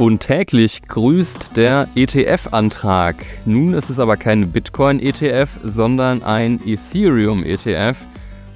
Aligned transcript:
Und 0.00 0.20
täglich 0.20 0.80
grüßt 0.88 1.58
der 1.58 1.86
ETF-Antrag. 1.94 3.16
Nun 3.44 3.74
ist 3.74 3.90
es 3.90 3.98
aber 3.98 4.16
kein 4.16 4.50
Bitcoin-ETF, 4.50 5.50
sondern 5.62 6.22
ein 6.22 6.58
Ethereum-ETF, 6.64 7.98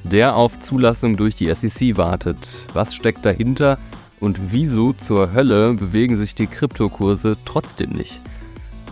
der 0.04 0.36
auf 0.36 0.58
Zulassung 0.60 1.18
durch 1.18 1.36
die 1.36 1.54
SEC 1.54 1.98
wartet. 1.98 2.38
Was 2.72 2.94
steckt 2.94 3.26
dahinter 3.26 3.76
und 4.20 4.52
wieso 4.52 4.94
zur 4.94 5.34
Hölle 5.34 5.74
bewegen 5.74 6.16
sich 6.16 6.34
die 6.34 6.46
Kryptokurse 6.46 7.36
trotzdem 7.44 7.90
nicht? 7.90 8.22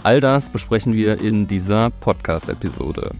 All 0.03 0.21
das 0.21 0.51
besprechen 0.51 0.93
wir 0.93 1.23
in 1.23 1.49
dieser 1.49 1.89
Podcast-Episode. 1.89 3.13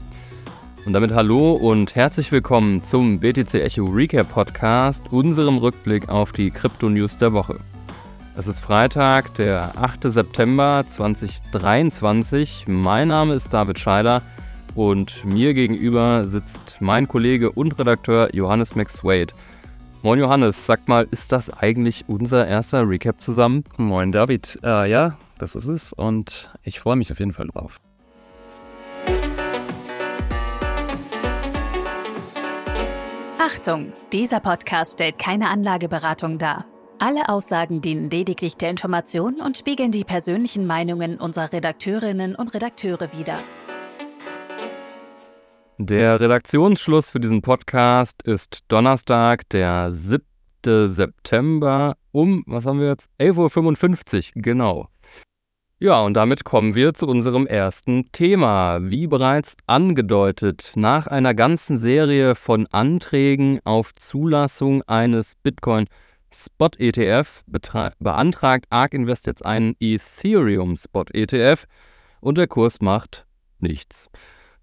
Und 0.85 0.93
damit 0.93 1.13
hallo 1.15 1.53
und 1.53 1.95
herzlich 1.95 2.33
willkommen 2.33 2.85
zum 2.85 3.21
BTC 3.21 3.55
Echo 3.55 3.87
Recap 3.87 4.29
Podcast, 4.29 5.05
unserem 5.11 5.57
Rückblick 5.57 6.11
auf 6.11 6.33
die 6.33 6.51
Krypto-News 6.51 7.17
der 7.17 7.33
Woche. 7.33 7.57
Es 8.35 8.47
ist 8.47 8.61
Freitag, 8.61 9.35
der 9.35 9.77
8. 9.77 10.05
September 10.05 10.85
2023. 10.87 12.65
Mein 12.67 13.09
Name 13.09 13.35
ist 13.35 13.53
David 13.53 13.79
Scheider 13.79 14.23
und 14.75 15.23
mir 15.27 15.53
gegenüber 15.53 16.25
sitzt 16.25 16.79
mein 16.81 17.09
Kollege 17.09 17.53
und 17.53 17.79
Redakteur 17.79 18.35
Johannes 18.35 18.75
McSwade. 18.75 19.35
Moin 20.01 20.19
Johannes, 20.19 20.65
sag 20.65 20.89
mal, 20.89 21.07
ist 21.11 21.31
das 21.31 21.51
eigentlich 21.51 22.07
unser 22.09 22.49
erster 22.49 22.89
Recap 22.89 23.21
zusammen? 23.21 23.65
Moin 23.77 24.13
David, 24.13 24.59
äh, 24.65 24.91
ja, 24.91 25.19
das 25.37 25.55
ist 25.55 25.69
es 25.69 25.93
und 25.93 26.51
ich 26.63 26.81
freue 26.81 26.97
mich 26.97 27.13
auf 27.13 27.19
jeden 27.19 27.35
Fall 27.35 27.49
drauf. 27.49 27.81
Achtung, 33.39 33.93
dieser 34.11 34.41
Podcast 34.41 34.95
stellt 34.95 35.19
keine 35.19 35.51
Anlageberatung 35.51 36.39
dar. 36.39 36.65
Alle 36.99 37.29
Aussagen 37.29 37.81
dienen 37.81 38.11
lediglich 38.11 38.57
der 38.57 38.71
Information 38.71 39.41
und 39.41 39.59
spiegeln 39.59 39.91
die 39.91 40.05
persönlichen 40.05 40.67
Meinungen 40.67 41.19
unserer 41.19 41.53
Redakteurinnen 41.53 42.35
und 42.35 42.55
Redakteure 42.55 43.13
wider. 43.13 43.39
Der 45.79 46.21
Redaktionsschluss 46.21 47.11
für 47.11 47.19
diesen 47.19 47.43
Podcast 47.43 48.23
ist 48.23 48.61
Donnerstag, 48.69 49.49
der 49.49 49.91
7. 49.91 50.23
September 50.65 51.97
um, 52.13 52.45
was 52.47 52.67
haben 52.67 52.79
wir 52.79 52.89
jetzt? 52.89 53.09
11.55 53.19 54.37
Uhr, 54.37 54.43
genau. 54.43 54.89
Ja, 55.81 56.01
und 56.03 56.15
damit 56.15 56.45
kommen 56.45 56.77
wir 56.77 56.95
zu 56.95 57.09
unserem 57.09 57.49
ersten 57.49 58.13
Thema. 58.13 58.79
Wie 58.83 59.09
bereits 59.09 59.57
angedeutet, 59.67 60.75
nach 60.77 61.09
einer 61.09 61.35
ganzen 61.35 61.77
Serie 61.77 62.37
von 62.37 62.69
Anträgen 62.69 63.59
auf 63.65 63.93
Zulassung 63.93 64.83
eines 64.83 65.35
Bitcoin- 65.43 65.89
Spot 66.35 66.71
ETF 66.79 67.43
beantragt 67.99 68.67
ARK 68.71 68.95
Invest 68.95 69.27
jetzt 69.27 69.45
einen 69.45 69.77
Ethereum 69.81 70.77
Spot 70.77 71.05
ETF 71.13 71.65
und 72.21 72.39
der 72.39 72.47
Kurs 72.47 72.81
macht 72.81 73.27
nichts. 73.59 74.11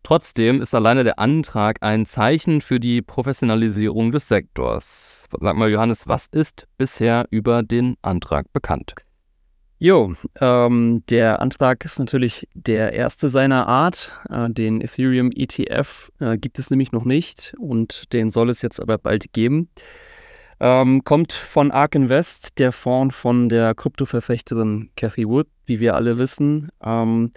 Trotzdem 0.04 0.62
ist 0.62 0.74
alleine 0.74 1.04
der 1.04 1.20
Antrag 1.20 1.80
ein 1.82 2.06
Zeichen 2.06 2.62
für 2.62 2.80
die 2.80 3.02
Professionalisierung 3.02 4.12
des 4.12 4.28
Sektors. 4.28 5.28
Sag 5.40 5.56
mal, 5.58 5.70
Johannes, 5.70 6.08
was 6.08 6.28
ist 6.28 6.68
bisher 6.78 7.28
über 7.32 7.64
den 7.64 7.96
Antrag 8.02 8.52
bekannt? 8.54 8.96
Jo, 9.82 10.14
ähm, 10.42 11.04
der 11.10 11.42
Antrag 11.42 11.86
ist 11.86 12.00
natürlich 12.00 12.50
der 12.54 12.92
erste 12.92 13.30
seiner 13.30 13.68
Art. 13.68 14.12
Äh, 14.30 14.50
den 14.50 14.82
Ethereum 14.82 15.32
ETF 15.34 16.12
äh, 16.20 16.38
gibt 16.38 16.60
es 16.60 16.70
nämlich 16.70 16.92
noch 16.92 17.06
nicht 17.06 17.54
und 17.58 18.12
den 18.12 18.30
soll 18.30 18.50
es 18.50 18.62
jetzt 18.62 18.82
aber 18.82 18.98
bald 18.98 19.32
geben. 19.32 19.70
Ähm, 20.62 21.04
kommt 21.06 21.32
von 21.32 21.72
Ark 21.72 21.96
Invest, 21.96 22.60
der 22.60 22.72
Fonds 22.72 23.16
von 23.16 23.48
der 23.48 23.74
Kryptoverfechterin 23.76 24.92
Cathy 24.98 25.28
Wood, 25.28 25.48
wie 25.66 25.80
wir 25.80 25.96
alle 25.96 26.18
wissen. 26.18 26.70
Ähm, 26.84 27.32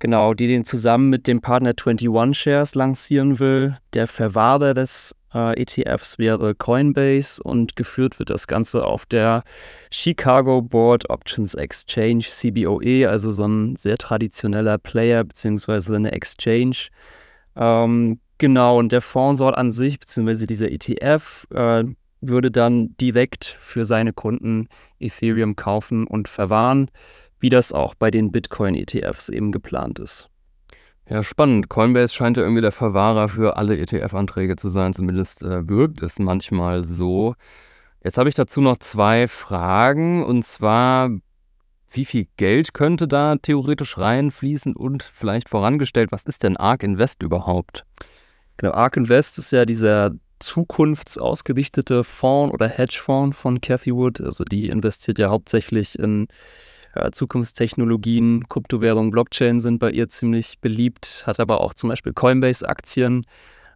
genau, 0.00 0.34
die 0.34 0.48
den 0.48 0.64
zusammen 0.64 1.10
mit 1.10 1.28
dem 1.28 1.40
Partner 1.40 1.74
21 1.78 2.36
Shares 2.36 2.74
lancieren 2.74 3.38
will. 3.38 3.78
Der 3.94 4.08
Verwahrer 4.08 4.74
des 4.74 5.14
äh, 5.32 5.60
ETFs 5.60 6.18
wäre 6.18 6.56
Coinbase 6.56 7.40
und 7.40 7.76
geführt 7.76 8.18
wird 8.18 8.30
das 8.30 8.48
Ganze 8.48 8.84
auf 8.84 9.06
der 9.06 9.44
Chicago 9.92 10.60
Board 10.60 11.08
Options 11.08 11.54
Exchange, 11.54 12.24
CBOE, 12.24 13.08
also 13.08 13.30
so 13.30 13.46
ein 13.46 13.76
sehr 13.76 13.96
traditioneller 13.96 14.78
Player 14.78 15.22
beziehungsweise 15.22 15.94
eine 15.94 16.10
Exchange. 16.10 16.88
Ähm, 17.54 18.18
genau, 18.38 18.78
und 18.78 18.90
der 18.90 19.02
Fonds 19.02 19.38
soll 19.38 19.54
an 19.54 19.70
sich, 19.70 20.00
beziehungsweise 20.00 20.48
dieser 20.48 20.70
ETF, 20.72 21.46
äh, 21.54 21.84
würde 22.20 22.50
dann 22.50 22.96
direkt 23.00 23.44
für 23.60 23.84
seine 23.84 24.12
Kunden 24.12 24.68
Ethereum 24.98 25.56
kaufen 25.56 26.06
und 26.06 26.28
verwahren, 26.28 26.90
wie 27.38 27.48
das 27.48 27.72
auch 27.72 27.94
bei 27.94 28.10
den 28.10 28.30
Bitcoin-ETFs 28.30 29.30
eben 29.30 29.52
geplant 29.52 29.98
ist. 29.98 30.28
Ja, 31.08 31.24
spannend. 31.24 31.68
Coinbase 31.68 32.14
scheint 32.14 32.36
ja 32.36 32.44
irgendwie 32.44 32.62
der 32.62 32.70
Verwahrer 32.70 33.28
für 33.28 33.56
alle 33.56 33.76
ETF-Anträge 33.76 34.54
zu 34.54 34.68
sein, 34.68 34.92
zumindest 34.92 35.42
äh, 35.42 35.68
wirkt 35.68 36.02
es 36.02 36.20
manchmal 36.20 36.84
so. 36.84 37.34
Jetzt 38.04 38.16
habe 38.16 38.28
ich 38.28 38.36
dazu 38.36 38.60
noch 38.60 38.78
zwei 38.78 39.26
Fragen 39.26 40.22
und 40.22 40.46
zwar, 40.46 41.10
wie 41.90 42.04
viel 42.04 42.28
Geld 42.36 42.74
könnte 42.74 43.08
da 43.08 43.36
theoretisch 43.36 43.98
reinfließen 43.98 44.76
und 44.76 45.02
vielleicht 45.02 45.48
vorangestellt, 45.48 46.12
was 46.12 46.24
ist 46.24 46.44
denn 46.44 46.56
ARK 46.56 46.84
Invest 46.84 47.22
überhaupt? 47.22 47.84
Genau, 48.56 48.72
ARK 48.72 48.98
Invest 48.98 49.38
ist 49.38 49.50
ja 49.50 49.64
dieser 49.64 50.12
zukunftsausgerichtete 50.40 52.02
Fonds 52.04 52.52
oder 52.52 52.68
Hedgefonds 52.68 53.36
von 53.38 53.60
Cathy 53.60 53.94
Wood. 53.94 54.20
Also 54.20 54.44
die 54.44 54.68
investiert 54.68 55.18
ja 55.18 55.30
hauptsächlich 55.30 55.98
in 55.98 56.28
äh, 56.94 57.10
Zukunftstechnologien, 57.12 58.48
Kryptowährungen, 58.48 59.10
Blockchain 59.10 59.60
sind 59.60 59.78
bei 59.78 59.90
ihr 59.90 60.08
ziemlich 60.08 60.58
beliebt, 60.60 61.24
hat 61.26 61.38
aber 61.38 61.60
auch 61.60 61.74
zum 61.74 61.90
Beispiel 61.90 62.12
Coinbase-Aktien. 62.12 63.24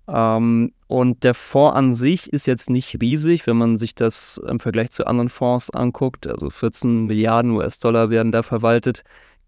Ähm, 0.08 0.72
und 0.86 1.24
der 1.24 1.34
Fonds 1.34 1.76
an 1.76 1.94
sich 1.94 2.32
ist 2.32 2.46
jetzt 2.46 2.70
nicht 2.70 3.00
riesig, 3.00 3.46
wenn 3.46 3.56
man 3.56 3.78
sich 3.78 3.94
das 3.94 4.40
im 4.46 4.60
Vergleich 4.60 4.90
zu 4.90 5.06
anderen 5.06 5.28
Fonds 5.28 5.70
anguckt. 5.70 6.26
Also 6.26 6.50
14 6.50 7.06
Milliarden 7.06 7.52
US-Dollar 7.52 8.10
werden 8.10 8.32
da 8.32 8.42
verwaltet. 8.42 9.02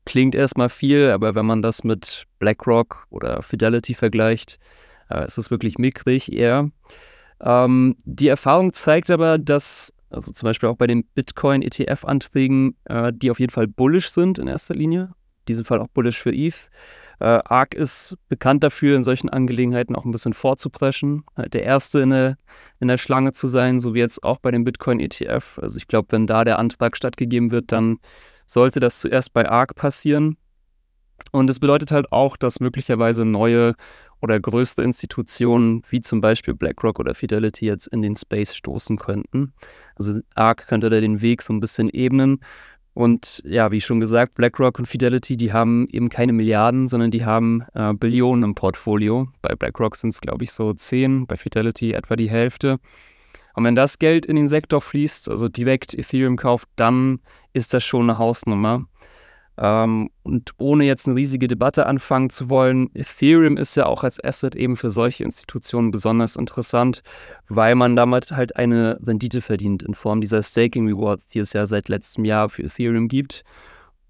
Klingt 0.05 0.35
erstmal 0.35 0.69
viel, 0.69 1.11
aber 1.11 1.35
wenn 1.35 1.47
man 1.47 1.63
das 1.63 1.83
mit 1.83 2.25
BlackRock 2.39 3.07
oder 3.11 3.43
Fidelity 3.43 3.95
vergleicht, 3.95 4.59
es 5.09 5.39
ist 5.39 5.51
wirklich 5.51 5.79
mickrig 5.79 6.33
eher. 6.33 6.71
Ähm, 7.41 7.97
die 8.05 8.29
Erfahrung 8.29 8.73
zeigt 8.73 9.11
aber, 9.11 9.39
dass, 9.39 9.93
also 10.11 10.33
zum 10.33 10.47
Beispiel 10.47 10.69
auch 10.69 10.77
bei 10.77 10.87
den 10.87 11.05
Bitcoin-ETF-Anträgen, 11.05 12.77
äh, 12.85 13.13
die 13.15 13.31
auf 13.31 13.41
jeden 13.41 13.53
Fall 13.53 13.67
bullish 13.67 14.11
sind 14.11 14.39
in 14.39 14.49
erster 14.49 14.75
Linie, 14.75 15.15
in 15.41 15.47
diesem 15.49 15.65
Fall 15.65 15.81
auch 15.81 15.89
bullish 15.89 16.19
für 16.19 16.33
ETH. 16.33 16.71
Äh, 17.19 17.25
ARK 17.25 17.75
ist 17.75 18.17
bekannt 18.29 18.63
dafür, 18.63 18.95
in 18.97 19.03
solchen 19.03 19.31
Angelegenheiten 19.31 19.97
auch 19.97 20.05
ein 20.05 20.11
bisschen 20.11 20.35
vorzupreschen, 20.35 21.25
halt 21.35 21.55
der 21.55 21.63
Erste 21.63 22.01
in 22.01 22.11
der, 22.11 22.37
in 22.79 22.89
der 22.89 22.99
Schlange 22.99 23.33
zu 23.33 23.47
sein, 23.47 23.79
so 23.79 23.95
wie 23.95 24.01
jetzt 24.01 24.23
auch 24.23 24.39
bei 24.39 24.51
dem 24.51 24.65
Bitcoin-ETF. 24.65 25.59
Also 25.63 25.79
ich 25.79 25.89
glaube, 25.89 26.09
wenn 26.11 26.27
da 26.27 26.45
der 26.45 26.59
Antrag 26.59 26.97
stattgegeben 26.97 27.51
wird, 27.51 27.73
dann 27.73 27.99
sollte 28.47 28.81
das 28.81 29.01
zuerst 29.01 29.33
bei 29.33 29.49
ARK 29.49 29.75
passieren. 29.75 30.37
Und 31.33 31.49
es 31.49 31.59
bedeutet 31.59 31.91
halt 31.91 32.13
auch, 32.13 32.37
dass 32.37 32.61
möglicherweise 32.61 33.25
neue 33.25 33.75
oder 34.21 34.41
größere 34.41 34.83
Institutionen 34.83 35.83
wie 35.89 36.01
zum 36.01 36.21
Beispiel 36.21 36.55
BlackRock 36.55 36.99
oder 36.99 37.15
Fidelity 37.15 37.67
jetzt 37.67 37.87
in 37.89 38.03
den 38.03 38.17
Space 38.17 38.55
stoßen 38.55 38.99
könnten. 38.99 39.53
Also 39.95 40.21
ARK 40.35 40.67
könnte 40.69 40.91
da 40.91 41.01
den 41.01 41.21
Weg 41.21 41.43
so 41.43 41.53
ein 41.53 41.61
bisschen 41.61 41.89
ebnen. 41.91 42.41
Und 42.95 43.43
ja, 43.45 43.71
wie 43.73 43.83
schon 43.83 44.01
gesagt, 44.01 44.37
BlackRock 44.37 44.79
und 44.79 44.87
Fidelity, 44.87 45.37
die 45.37 45.53
haben 45.53 45.87
eben 45.91 46.09
keine 46.09 46.33
Milliarden, 46.33 46.89
sondern 46.89 47.11
die 47.11 47.27
haben 47.27 47.63
äh, 47.75 47.93
Billionen 47.93 48.43
im 48.43 48.55
Portfolio. 48.55 49.29
Bei 49.43 49.55
BlackRock 49.55 49.97
sind 49.97 50.11
es, 50.11 50.21
glaube 50.23 50.45
ich, 50.45 50.53
so 50.53 50.73
zehn, 50.73 51.27
bei 51.27 51.37
Fidelity 51.37 51.93
etwa 51.93 52.17
die 52.17 52.31
Hälfte. 52.31 52.79
Und 53.53 53.65
wenn 53.65 53.75
das 53.75 53.99
Geld 53.99 54.25
in 54.25 54.37
den 54.37 54.49
Sektor 54.49 54.81
fließt, 54.81 55.29
also 55.29 55.49
direkt 55.49 55.95
Ethereum 55.95 56.37
kauft, 56.37 56.69
dann 56.77 57.21
ist 57.53 57.75
das 57.75 57.85
schon 57.85 58.09
eine 58.09 58.19
Hausnummer. 58.19 58.87
Ähm, 59.59 60.11
und 60.23 60.51
ohne 60.59 60.85
jetzt 60.85 61.07
eine 61.07 61.17
riesige 61.17 61.49
Debatte 61.49 61.87
anfangen 61.87 62.31
zu 62.31 62.51
wollen, 62.51 62.91
Ethereum 62.95 63.57
ist 63.57 63.75
ja 63.75 63.87
auch 63.87 64.05
als 64.05 64.23
Asset 64.23 64.55
eben 64.55 64.77
für 64.77 64.91
solche 64.91 65.25
Institutionen 65.25 65.91
besonders 65.91 66.37
interessant, 66.37 67.03
weil 67.49 67.75
man 67.75 67.97
damit 67.97 68.33
halt 68.33 68.57
eine 68.57 68.99
Rendite 69.03 69.41
verdient 69.41 69.83
in 69.83 69.95
Form 69.95 70.21
dieser 70.21 70.43
Staking 70.43 70.87
Rewards, 70.87 71.29
die 71.29 71.39
es 71.39 71.53
ja 71.53 71.67
seit 71.67 71.89
letztem 71.89 72.25
Jahr 72.25 72.49
für 72.49 72.65
Ethereum 72.65 73.09
gibt. 73.09 73.45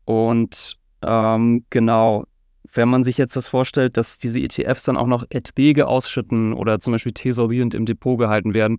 Und 0.04 0.76
ähm, 1.02 1.64
genau, 1.70 2.24
wenn 2.72 2.88
man 2.88 3.04
sich 3.04 3.16
jetzt 3.16 3.36
das 3.36 3.46
vorstellt, 3.46 3.96
dass 3.96 4.18
diese 4.18 4.40
ETFs 4.40 4.82
dann 4.82 4.96
auch 4.96 5.06
noch 5.06 5.24
Erträge 5.30 5.86
ausschütten 5.86 6.52
oder 6.52 6.80
zum 6.80 6.92
Beispiel 6.92 7.12
thesaurierend 7.12 7.74
im 7.74 7.86
Depot 7.86 8.18
gehalten 8.18 8.54
werden, 8.54 8.78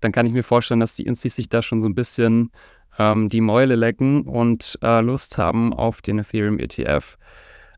dann 0.00 0.12
kann 0.12 0.26
ich 0.26 0.32
mir 0.32 0.44
vorstellen, 0.44 0.80
dass 0.80 0.94
die 0.94 1.06
Instis 1.06 1.36
sich 1.36 1.48
da 1.48 1.62
schon 1.62 1.80
so 1.80 1.88
ein 1.88 1.94
bisschen 1.94 2.50
ähm, 2.98 3.28
die 3.28 3.40
Mäule 3.40 3.76
lecken 3.76 4.22
und 4.22 4.78
äh, 4.82 5.00
Lust 5.00 5.38
haben 5.38 5.72
auf 5.72 6.02
den 6.02 6.18
Ethereum 6.18 6.58
ETF. 6.58 7.16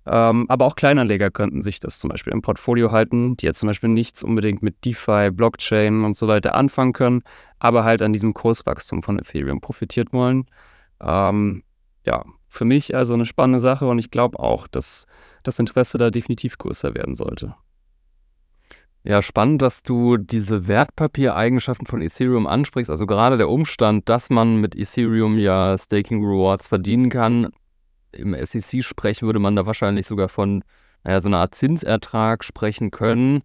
Ähm, 0.06 0.46
aber 0.49 0.64
auch 0.64 0.76
Kleinanleger 0.76 1.31
könnten 1.31 1.62
sich 1.62 1.78
das 1.78 1.99
zum 1.99 2.08
Beispiel 2.08 2.32
im 2.32 2.43
Portfolio 2.43 2.90
halten, 2.90 3.37
die 3.37 3.46
jetzt 3.46 3.61
zum 3.61 3.67
Beispiel 3.67 3.90
nichts 3.90 4.22
unbedingt 4.22 4.62
mit 4.62 4.84
DeFi, 4.84 5.31
Blockchain 5.31 6.05
und 6.05 6.17
so 6.17 6.26
weiter 6.26 6.55
anfangen 6.55 6.94
können, 6.94 7.22
aber 7.58 7.84
halt 7.84 8.00
an 8.00 8.12
diesem 8.12 8.32
Kurswachstum 8.32 9.02
von 9.02 9.19
Ethereum 9.19 9.61
profitiert 9.61 10.12
wollen. 10.12 10.46
Ähm, 11.00 11.64
ja, 12.06 12.25
für 12.49 12.64
mich 12.64 12.94
also 12.96 13.14
eine 13.14 13.26
spannende 13.26 13.61
Sache 13.61 13.87
und 13.87 13.99
ich 13.99 14.11
glaube 14.11 14.38
auch, 14.38 14.66
dass 14.66 15.06
das 15.43 15.58
Interesse 15.58 15.99
da 15.99 16.11
definitiv 16.11 16.56
größer 16.56 16.94
werden 16.94 17.14
sollte. 17.14 17.55
Ja, 19.02 19.23
spannend, 19.23 19.62
dass 19.62 19.82
du 19.82 20.19
diese 20.19 20.69
Wertpapiereigenschaften 20.69 21.87
von 21.87 22.02
Ethereum 22.02 22.47
ansprichst. 22.47 22.91
Also 22.91 23.06
gerade 23.06 23.38
der 23.38 23.49
Umstand, 23.49 24.08
dass 24.08 24.29
man 24.29 24.56
mit 24.56 24.76
Ethereum 24.76 25.38
ja 25.38 25.79
Staking 25.79 26.23
Rewards 26.23 26.67
verdienen 26.67 27.08
kann. 27.08 27.50
Im 28.12 28.35
SEC-Sprech 28.35 29.23
würde 29.23 29.38
man 29.38 29.56
da 29.56 29.64
wahrscheinlich 29.64 30.06
sogar 30.06 30.29
von 30.29 30.62
naja, 31.05 31.20
so 31.20 31.29
einer 31.29 31.38
Art 31.38 31.55
Zinsertrag 31.55 32.44
sprechen 32.44 32.91
können. 32.91 33.43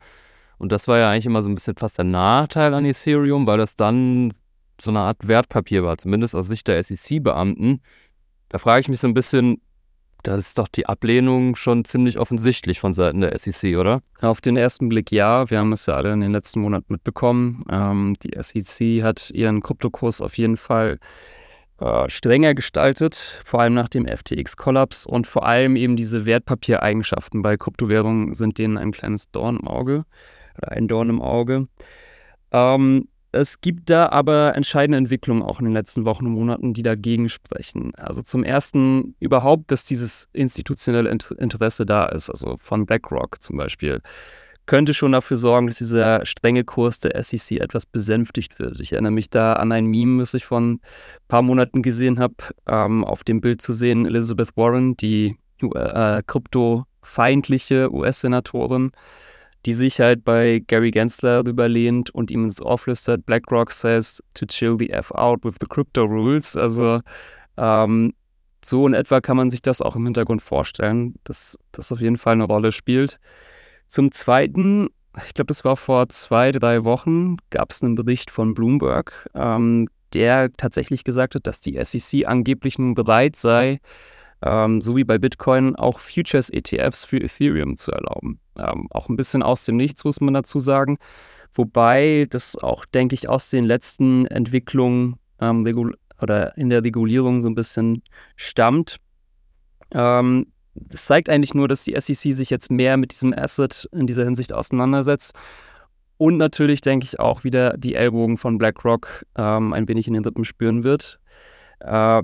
Und 0.57 0.71
das 0.71 0.87
war 0.87 0.97
ja 0.97 1.09
eigentlich 1.09 1.25
immer 1.25 1.41
so 1.41 1.49
ein 1.49 1.55
bisschen 1.55 1.77
fast 1.77 1.97
der 1.97 2.05
Nachteil 2.05 2.73
an 2.73 2.85
Ethereum, 2.85 3.47
weil 3.47 3.57
das 3.57 3.75
dann 3.75 4.33
so 4.81 4.91
eine 4.91 4.99
Art 4.99 5.27
Wertpapier 5.27 5.83
war, 5.83 5.97
zumindest 5.97 6.35
aus 6.35 6.47
Sicht 6.47 6.67
der 6.67 6.83
SEC-Beamten. 6.83 7.81
Da 8.49 8.57
frage 8.57 8.81
ich 8.81 8.89
mich 8.89 8.99
so 8.99 9.07
ein 9.07 9.13
bisschen, 9.13 9.61
da 10.27 10.35
ist 10.35 10.57
doch 10.57 10.67
die 10.67 10.87
Ablehnung 10.87 11.55
schon 11.55 11.85
ziemlich 11.85 12.17
offensichtlich 12.17 12.79
von 12.79 12.93
Seiten 12.93 13.21
der 13.21 13.37
SEC, 13.37 13.77
oder? 13.77 14.01
Auf 14.21 14.41
den 14.41 14.57
ersten 14.57 14.89
Blick 14.89 15.11
ja. 15.11 15.49
Wir 15.49 15.59
haben 15.59 15.71
es 15.71 15.85
ja 15.85 15.95
alle 15.95 16.11
in 16.13 16.21
den 16.21 16.31
letzten 16.31 16.61
Monaten 16.61 16.91
mitbekommen. 16.91 17.63
Ähm, 17.71 18.15
die 18.23 18.31
SEC 18.39 19.03
hat 19.03 19.29
ihren 19.31 19.61
Kryptokurs 19.61 20.21
auf 20.21 20.35
jeden 20.37 20.57
Fall 20.57 20.99
äh, 21.79 22.09
strenger 22.09 22.55
gestaltet, 22.55 23.39
vor 23.45 23.61
allem 23.61 23.75
nach 23.75 23.89
dem 23.89 24.07
FTX-Kollaps 24.07 25.05
und 25.05 25.27
vor 25.27 25.45
allem 25.45 25.75
eben 25.75 25.95
diese 25.95 26.25
Wertpapiereigenschaften 26.25 27.43
bei 27.43 27.57
Kryptowährungen 27.57 28.33
sind 28.33 28.57
denen 28.57 28.77
ein 28.77 28.91
kleines 28.91 29.29
Dorn 29.29 29.57
im 29.57 29.67
Auge 29.67 30.05
oder 30.57 30.71
ein 30.71 30.87
Dorn 30.87 31.09
im 31.09 31.21
Auge. 31.21 31.67
Ähm, 32.51 33.07
es 33.35 33.61
gibt 33.61 33.89
da 33.89 34.09
aber 34.09 34.55
entscheidende 34.55 34.97
Entwicklungen 34.97 35.43
auch 35.43 35.59
in 35.59 35.65
den 35.65 35.73
letzten 35.73 36.05
Wochen 36.05 36.25
und 36.25 36.33
Monaten, 36.33 36.73
die 36.73 36.83
dagegen 36.83 37.29
sprechen. 37.29 37.93
Also 37.95 38.21
zum 38.21 38.43
ersten 38.43 39.15
überhaupt, 39.19 39.71
dass 39.71 39.83
dieses 39.85 40.27
institutionelle 40.33 41.09
Interesse 41.09 41.85
da 41.85 42.05
ist, 42.05 42.29
also 42.29 42.57
von 42.59 42.85
BlackRock 42.85 43.41
zum 43.41 43.57
Beispiel, 43.57 44.01
könnte 44.65 44.93
schon 44.93 45.11
dafür 45.11 45.37
sorgen, 45.37 45.67
dass 45.67 45.77
dieser 45.77 46.25
strenge 46.25 46.63
Kurs 46.63 46.99
der 46.99 47.21
SEC 47.21 47.59
etwas 47.59 47.85
besänftigt 47.85 48.57
wird. 48.57 48.79
Ich 48.81 48.93
erinnere 48.93 49.11
mich 49.11 49.29
da 49.29 49.53
an 49.53 49.71
ein 49.71 49.85
Meme, 49.85 50.19
das 50.19 50.33
ich 50.33 50.45
vor 50.45 50.59
ein 50.59 50.79
paar 51.27 51.41
Monaten 51.41 51.81
gesehen 51.81 52.19
habe, 52.19 52.35
ähm, 52.67 53.03
auf 53.03 53.23
dem 53.23 53.41
Bild 53.41 53.61
zu 53.61 53.73
sehen, 53.73 54.05
Elizabeth 54.05 54.57
Warren, 54.57 54.97
die 54.97 55.37
äh, 55.61 56.23
kryptofeindliche 56.25 57.93
US-Senatorin, 57.93 58.91
die 59.65 59.73
sich 59.73 59.99
halt 59.99 60.23
bei 60.23 60.61
Gary 60.67 60.91
Gensler 60.91 61.45
überlehnt 61.45 62.11
und 62.11 62.29
ihm 62.29 62.43
ins 62.43 62.61
Ohr 62.61 62.77
flüstert, 62.77 63.25
BlackRock 63.25 63.71
says 63.71 64.23
to 64.35 64.45
chill 64.45 64.77
the 64.77 64.91
F 64.91 65.11
out 65.11 65.43
with 65.43 65.55
the 65.59 65.65
crypto 65.67 66.03
rules. 66.03 66.55
Also 66.55 67.01
ähm, 67.57 68.13
so 68.63 68.85
in 68.85 68.93
etwa 68.93 69.21
kann 69.21 69.37
man 69.37 69.49
sich 69.49 69.63
das 69.63 69.81
auch 69.81 69.95
im 69.95 70.05
Hintergrund 70.05 70.43
vorstellen, 70.43 71.15
dass 71.23 71.57
das 71.71 71.91
auf 71.91 71.99
jeden 71.99 72.17
Fall 72.17 72.33
eine 72.33 72.43
Rolle 72.43 72.71
spielt. 72.71 73.19
Zum 73.87 74.11
Zweiten, 74.11 74.89
ich 75.25 75.33
glaube, 75.33 75.47
das 75.47 75.65
war 75.65 75.77
vor 75.77 76.09
zwei, 76.09 76.51
drei 76.51 76.83
Wochen, 76.83 77.37
gab 77.49 77.71
es 77.71 77.83
einen 77.83 77.95
Bericht 77.95 78.29
von 78.29 78.53
Bloomberg, 78.53 79.29
ähm, 79.33 79.87
der 80.13 80.51
tatsächlich 80.53 81.03
gesagt 81.03 81.35
hat, 81.35 81.47
dass 81.47 81.59
die 81.59 81.83
SEC 81.83 82.27
angeblich 82.27 82.77
nun 82.77 82.93
bereit 82.93 83.35
sei, 83.35 83.79
ähm, 84.43 84.81
so 84.81 84.95
wie 84.95 85.03
bei 85.03 85.17
Bitcoin 85.17 85.75
auch 85.75 85.99
Futures-ETFs 85.99 87.05
für 87.05 87.17
Ethereum 87.17 87.77
zu 87.77 87.91
erlauben. 87.91 88.39
Ähm, 88.57 88.87
auch 88.91 89.09
ein 89.09 89.15
bisschen 89.15 89.43
aus 89.43 89.65
dem 89.65 89.77
Nichts, 89.77 90.03
muss 90.03 90.21
man 90.21 90.33
dazu 90.33 90.59
sagen. 90.59 90.97
Wobei 91.53 92.27
das 92.29 92.57
auch, 92.57 92.85
denke 92.85 93.15
ich, 93.15 93.29
aus 93.29 93.49
den 93.49 93.65
letzten 93.65 94.25
Entwicklungen 94.25 95.17
ähm, 95.39 95.93
oder 96.21 96.57
in 96.57 96.69
der 96.69 96.83
Regulierung 96.83 97.41
so 97.41 97.49
ein 97.49 97.55
bisschen 97.55 98.03
stammt. 98.35 98.97
Ähm, 99.91 100.47
das 100.75 101.05
zeigt 101.05 101.29
eigentlich 101.29 101.53
nur, 101.53 101.67
dass 101.67 101.83
die 101.83 101.99
SEC 101.99 102.33
sich 102.33 102.49
jetzt 102.49 102.69
mehr 102.69 102.97
mit 102.97 103.11
diesem 103.11 103.33
Asset 103.33 103.87
in 103.93 104.07
dieser 104.07 104.25
Hinsicht 104.25 104.51
auseinandersetzt. 104.51 105.33
Und 106.17 106.37
natürlich 106.37 106.81
denke 106.81 107.05
ich 107.05 107.19
auch 107.19 107.43
wieder 107.43 107.77
die 107.77 107.95
Ellbogen 107.95 108.37
von 108.37 108.57
BlackRock 108.57 109.25
ähm, 109.37 109.73
ein 109.73 109.87
wenig 109.87 110.07
in 110.07 110.13
den 110.13 110.23
Rippen 110.23 110.45
spüren 110.45 110.83
wird. 110.83 111.19
Äh, 111.79 112.23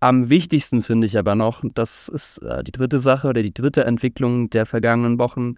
am 0.00 0.30
wichtigsten 0.30 0.82
finde 0.82 1.06
ich 1.06 1.18
aber 1.18 1.34
noch, 1.34 1.62
das 1.74 2.08
ist 2.08 2.38
äh, 2.38 2.62
die 2.62 2.72
dritte 2.72 2.98
Sache 2.98 3.28
oder 3.28 3.42
die 3.42 3.54
dritte 3.54 3.84
Entwicklung 3.84 4.50
der 4.50 4.66
vergangenen 4.66 5.18
Wochen, 5.18 5.54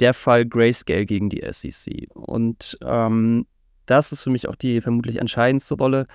der 0.00 0.14
Fall 0.14 0.46
Grayscale 0.46 1.06
gegen 1.06 1.28
die 1.28 1.42
SEC. 1.50 2.08
Und 2.14 2.78
ähm, 2.84 3.46
das 3.86 4.12
ist 4.12 4.22
für 4.22 4.30
mich 4.30 4.48
auch 4.48 4.56
die 4.56 4.80
vermutlich 4.80 5.16
entscheidendste 5.16 5.74
Rolle. 5.74 6.06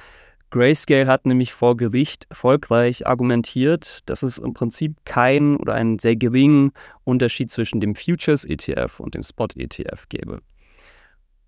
Grayscale 0.50 1.08
hat 1.08 1.25
nämlich 1.25 1.52
vor 1.52 1.75
Gericht 1.75 2.25
erfolgreich 2.30 3.06
argumentiert, 3.06 4.00
dass 4.10 4.24
es 4.24 4.38
im 4.38 4.54
Prinzip 4.54 5.04
keinen 5.04 5.58
oder 5.58 5.74
einen 5.74 6.00
sehr 6.00 6.16
geringen 6.16 6.72
Unterschied 7.04 7.52
zwischen 7.52 7.81
dem 7.81 7.96
Futures 7.96 8.46
ETF 8.46 9.00
und 9.00 9.14
dem 9.14 9.24
Spot 9.24 9.48
ETF 9.56 10.08
gäbe. 10.08 10.42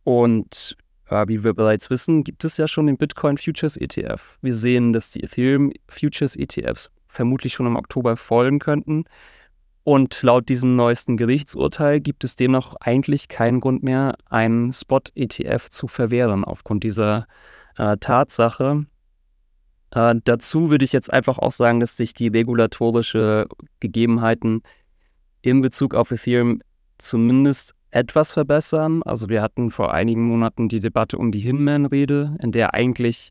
Und 0.04 0.76
wie 1.10 1.44
wir 1.44 1.54
bereits 1.54 1.90
wissen, 1.90 2.24
gibt 2.24 2.44
es 2.44 2.58
ja 2.58 2.68
schon 2.68 2.88
den 2.88 2.98
Bitcoin 2.98 3.38
Futures 3.38 3.78
ETF. 3.78 4.38
Wir 4.42 4.54
sehen, 4.54 4.94
dass 4.94 5.12
die 5.12 5.24
Ethereum 5.24 5.72
Futures 5.88 6.36
ETFs 6.36 6.92
vermutlich 7.08 7.54
schon 7.54 7.66
im 7.66 7.76
Oktober 7.76 8.18
folgen 8.18 8.60
könnten. 8.60 9.06
Und 9.84 10.22
laut 10.22 10.50
diesem 10.50 10.76
neuesten 10.76 11.18
Gerichtsurteil 11.18 12.00
gibt 12.00 12.24
es 12.24 12.36
demnach 12.36 12.76
eigentlich 12.80 13.28
keinen 13.28 13.60
Grund 13.60 13.82
mehr, 13.82 14.16
einen 14.30 14.72
Spot-ETF 14.72 15.70
zu 15.70 15.88
verwehren 15.88 16.44
aufgrund 16.44 16.84
dieser 16.84 17.26
äh, 17.78 17.98
Tatsache. 17.98 18.86
Äh, 19.92 20.16
dazu 20.24 20.70
würde 20.70 20.86
ich 20.86 20.94
jetzt 20.94 21.12
einfach 21.12 21.40
auch 21.40 21.52
sagen, 21.52 21.80
dass 21.80 21.98
sich 21.98 22.14
die 22.14 22.28
regulatorische 22.28 23.48
Gegebenheiten 23.80 24.62
in 25.42 25.62
Bezug 25.62 25.96
auf 25.96 26.12
Ethereum 26.12 26.62
zumindest 26.98 27.74
etwas 27.92 28.32
verbessern. 28.32 29.02
Also 29.04 29.30
wir 29.30 29.42
hatten 29.42 29.72
vor 29.72 29.94
einigen 29.94 30.24
Monaten 30.24 30.70
die 30.70 30.80
Debatte 30.80 31.18
um 31.18 31.32
die 31.32 31.40
Hinman-Rede, 31.40 32.38
in 32.42 32.52
der 32.52 32.74
eigentlich 32.74 33.30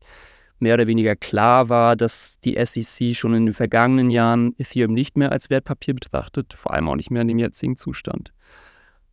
mehr 0.59 0.73
oder 0.73 0.87
weniger 0.87 1.15
klar 1.15 1.69
war, 1.69 1.95
dass 1.95 2.39
die 2.41 2.57
SEC 2.63 3.15
schon 3.15 3.33
in 3.33 3.45
den 3.45 3.53
vergangenen 3.53 4.09
Jahren 4.09 4.53
Ethereum 4.57 4.93
nicht 4.93 5.17
mehr 5.17 5.31
als 5.31 5.49
Wertpapier 5.49 5.93
betrachtet, 5.93 6.53
vor 6.53 6.73
allem 6.73 6.89
auch 6.89 6.95
nicht 6.95 7.11
mehr 7.11 7.21
in 7.21 7.29
dem 7.29 7.39
jetzigen 7.39 7.75
Zustand. 7.75 8.33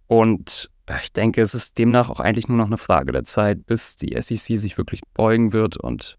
Und 0.09 0.71
ich 1.01 1.13
denke, 1.13 1.41
es 1.41 1.55
ist 1.55 1.79
demnach 1.79 2.11
auch 2.11 2.21
eigentlich 2.21 2.49
nur 2.49 2.59
noch 2.59 2.67
eine 2.67 2.79
Frage 2.79 3.13
der 3.13 3.25
Zeit, 3.25 3.67
bis 3.67 3.97
die 3.97 4.21
SEC 4.21 4.59
sich 4.59 4.79
wirklich 4.79 5.01
beugen 5.15 5.53
wird 5.53 5.77
und 5.77 6.19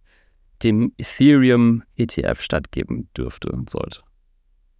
dem 0.63 0.93
Ethereum 0.97 1.83
ETF 1.95 2.41
stattgeben 2.41 3.09
dürfte 3.15 3.49
und 3.49 3.69
sollte. 3.69 4.01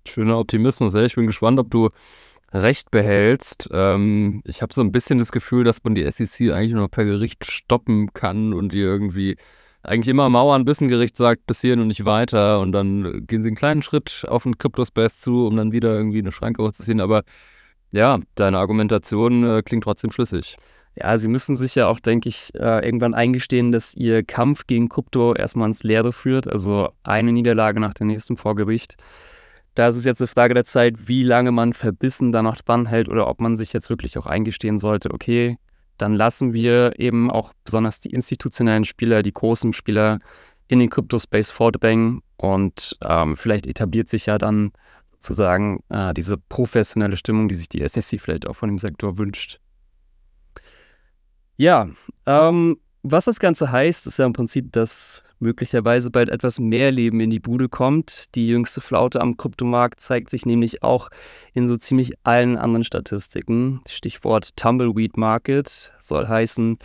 Schöner 0.08 0.40
Optimismus. 0.40 0.94
Ich 0.96 1.16
bin 1.16 1.28
gespannt, 1.28 1.60
ob 1.60 1.70
du 1.70 1.90
recht 2.54 2.92
behältst. 2.92 3.70
Ähm, 3.72 4.42
ich 4.46 4.62
habe 4.62 4.74
so 4.74 4.82
ein 4.82 4.92
bisschen 4.92 5.20
das 5.20 5.32
Gefühl, 5.32 5.64
dass 5.64 5.84
man 5.84 5.96
die 5.96 6.10
SEC 6.10 6.52
eigentlich 6.52 6.74
nur 6.74 6.84
noch 6.84 6.92
per 6.92 7.06
Gericht 7.06 7.46
stoppen 7.46 8.14
kann 8.14 8.54
und 8.54 8.74
die 8.74 8.80
irgendwie 8.80 9.38
eigentlich 9.84 10.10
immer 10.10 10.30
mauern, 10.30 10.66
bis 10.66 10.82
ein 10.82 10.88
Gericht 10.88 11.16
sagt, 11.16 11.46
bis 11.48 11.62
hierhin 11.62 11.80
und 11.80 11.88
nicht 11.88 12.06
weiter. 12.06 12.60
Und 12.60 12.72
dann 12.72 13.26
gehen 13.26 13.42
sie 13.42 13.50
einen 13.50 13.56
kleinen 13.56 13.82
Schritt 13.82 14.26
auf 14.28 14.44
den 14.44 14.58
Cryptospace 14.58 15.22
zu, 15.22 15.48
um 15.48 15.56
dann 15.56 15.72
wieder 15.72 15.96
irgendwie 15.96 16.20
eine 16.20 16.32
Schranke 16.32 16.64
hochzuziehen. 16.64 17.02
Aber 17.02 17.24
ja, 17.94 18.20
deine 18.36 18.58
Argumentation 18.58 19.44
äh, 19.44 19.62
klingt 19.64 19.84
trotzdem 19.84 20.12
schlüssig. 20.12 20.58
Ja, 20.96 21.18
sie 21.18 21.28
müssen 21.28 21.56
sich 21.56 21.76
ja 21.76 21.88
auch, 21.88 22.00
denke 22.00 22.28
ich, 22.28 22.54
äh, 22.56 22.84
irgendwann 22.84 23.14
eingestehen, 23.14 23.72
dass 23.72 23.96
ihr 23.96 24.24
Kampf 24.24 24.66
gegen 24.66 24.90
Krypto 24.90 25.36
erstmal 25.36 25.68
ins 25.68 25.84
Leere 25.84 26.12
führt. 26.12 26.48
Also 26.48 26.90
eine 27.04 27.32
Niederlage 27.32 27.80
nach 27.80 27.94
der 27.94 28.08
nächsten 28.08 28.36
vor 28.36 28.56
Gericht. 28.56 28.98
Da 29.78 29.90
ist 29.90 29.96
es 29.96 30.06
jetzt 30.06 30.22
eine 30.22 30.28
Frage 30.28 30.56
der 30.56 30.64
Zeit, 30.64 31.08
wie 31.08 31.22
lange 31.22 31.52
man 31.52 31.72
verbissen 31.72 32.32
da 32.32 32.42
noch 32.42 32.56
dran 32.56 32.88
hält 32.88 33.10
oder 33.10 33.28
ob 33.28 33.40
man 33.40 33.58
sich 33.58 33.74
jetzt 33.74 33.92
wirklich 33.92 34.18
auch 34.18 34.26
eingestehen 34.26 34.80
sollte, 34.80 35.12
okay, 35.12 35.60
dann 36.00 36.16
lassen 36.16 36.52
wir 36.52 37.00
eben 37.00 37.30
auch 37.30 37.54
besonders 37.64 38.00
die 38.00 38.10
institutionellen 38.10 38.86
Spieler, 38.86 39.22
die 39.22 39.34
großen 39.34 39.74
Spieler 39.74 40.18
in 40.68 40.80
den 40.80 40.90
Crypto-Space 40.90 41.52
vordrängen 41.52 42.24
und 42.38 42.98
ähm, 43.04 43.38
vielleicht 43.38 43.68
etabliert 43.68 44.10
sich 44.10 44.26
ja 44.26 44.40
dann 44.40 44.72
sozusagen 45.12 45.84
äh, 45.90 46.12
diese 46.16 46.40
professionelle 46.40 47.16
Stimmung, 47.16 47.48
die 47.48 47.54
sich 47.56 47.70
die 47.70 47.88
SEC 47.88 48.20
vielleicht 48.20 48.48
auch 48.48 48.56
von 48.56 48.70
dem 48.70 48.80
Sektor 48.80 49.20
wünscht. 49.20 49.60
Ja, 51.56 51.88
ähm, 52.26 52.80
was 53.12 53.26
das 53.26 53.40
Ganze 53.40 53.72
heißt, 53.72 54.08
ist 54.08 54.20
ja 54.20 54.26
im 54.26 54.34
Prinzip, 54.34 54.72
dass 54.72 55.24
möglicherweise 55.40 56.10
bald 56.10 56.30
etwas 56.30 56.60
mehr 56.60 56.92
Leben 56.92 57.20
in 57.20 57.30
die 57.30 57.40
Bude 57.40 57.70
kommt. 57.70 58.34
Die 58.36 58.48
jüngste 58.48 58.82
Flaute 58.82 59.22
am 59.22 59.38
Kryptomarkt 59.38 60.00
zeigt 60.00 60.30
sich 60.30 60.46
nämlich 60.46 60.84
auch 60.84 61.10
in 61.54 61.68
so 61.68 61.78
ziemlich 61.78 62.14
allen 62.24 62.58
anderen 62.58 62.84
Statistiken. 62.84 63.82
Stichwort 63.88 64.56
Tumbleweed 64.56 65.18
Market 65.18 65.94
soll 66.00 66.28
heißen, 66.28 66.78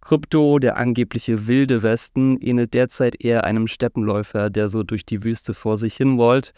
Krypto, 0.00 0.60
der 0.60 0.76
angebliche 0.76 1.48
wilde 1.48 1.82
Westen, 1.82 2.38
ähnelt 2.40 2.74
derzeit 2.74 3.20
eher 3.20 3.42
einem 3.42 3.66
Steppenläufer, 3.66 4.50
der 4.50 4.68
so 4.68 4.84
durch 4.84 5.04
die 5.04 5.24
Wüste 5.24 5.52
vor 5.52 5.76
sich 5.76 5.96
hin 5.96 6.16
wollt. 6.16 6.52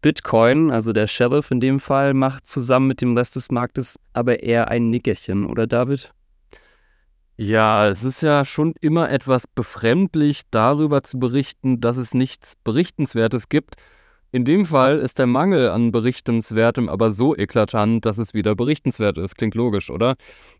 Bitcoin, 0.00 0.72
also 0.72 0.92
der 0.92 1.06
Sheriff 1.06 1.52
in 1.52 1.60
dem 1.60 1.78
Fall, 1.78 2.12
macht 2.12 2.44
zusammen 2.44 2.88
mit 2.88 3.00
dem 3.00 3.16
Rest 3.16 3.36
des 3.36 3.52
Marktes 3.52 4.00
aber 4.14 4.42
eher 4.42 4.66
ein 4.66 4.90
Nickerchen, 4.90 5.46
oder 5.46 5.68
David? 5.68 6.12
Ja, 7.44 7.88
es 7.88 8.04
ist 8.04 8.20
ja 8.22 8.44
schon 8.44 8.72
immer 8.80 9.10
etwas 9.10 9.48
befremdlich, 9.48 10.42
darüber 10.52 11.02
zu 11.02 11.18
berichten, 11.18 11.80
dass 11.80 11.96
es 11.96 12.14
nichts 12.14 12.54
Berichtenswertes 12.62 13.48
gibt. 13.48 13.74
In 14.30 14.44
dem 14.44 14.64
Fall 14.64 15.00
ist 15.00 15.18
der 15.18 15.26
Mangel 15.26 15.68
an 15.68 15.90
Berichtenswertem 15.90 16.88
aber 16.88 17.10
so 17.10 17.36
eklatant, 17.36 18.06
dass 18.06 18.18
es 18.18 18.32
wieder 18.32 18.54
berichtenswert 18.54 19.18
ist. 19.18 19.34
Klingt 19.34 19.56
logisch, 19.56 19.90
oder? 19.90 20.14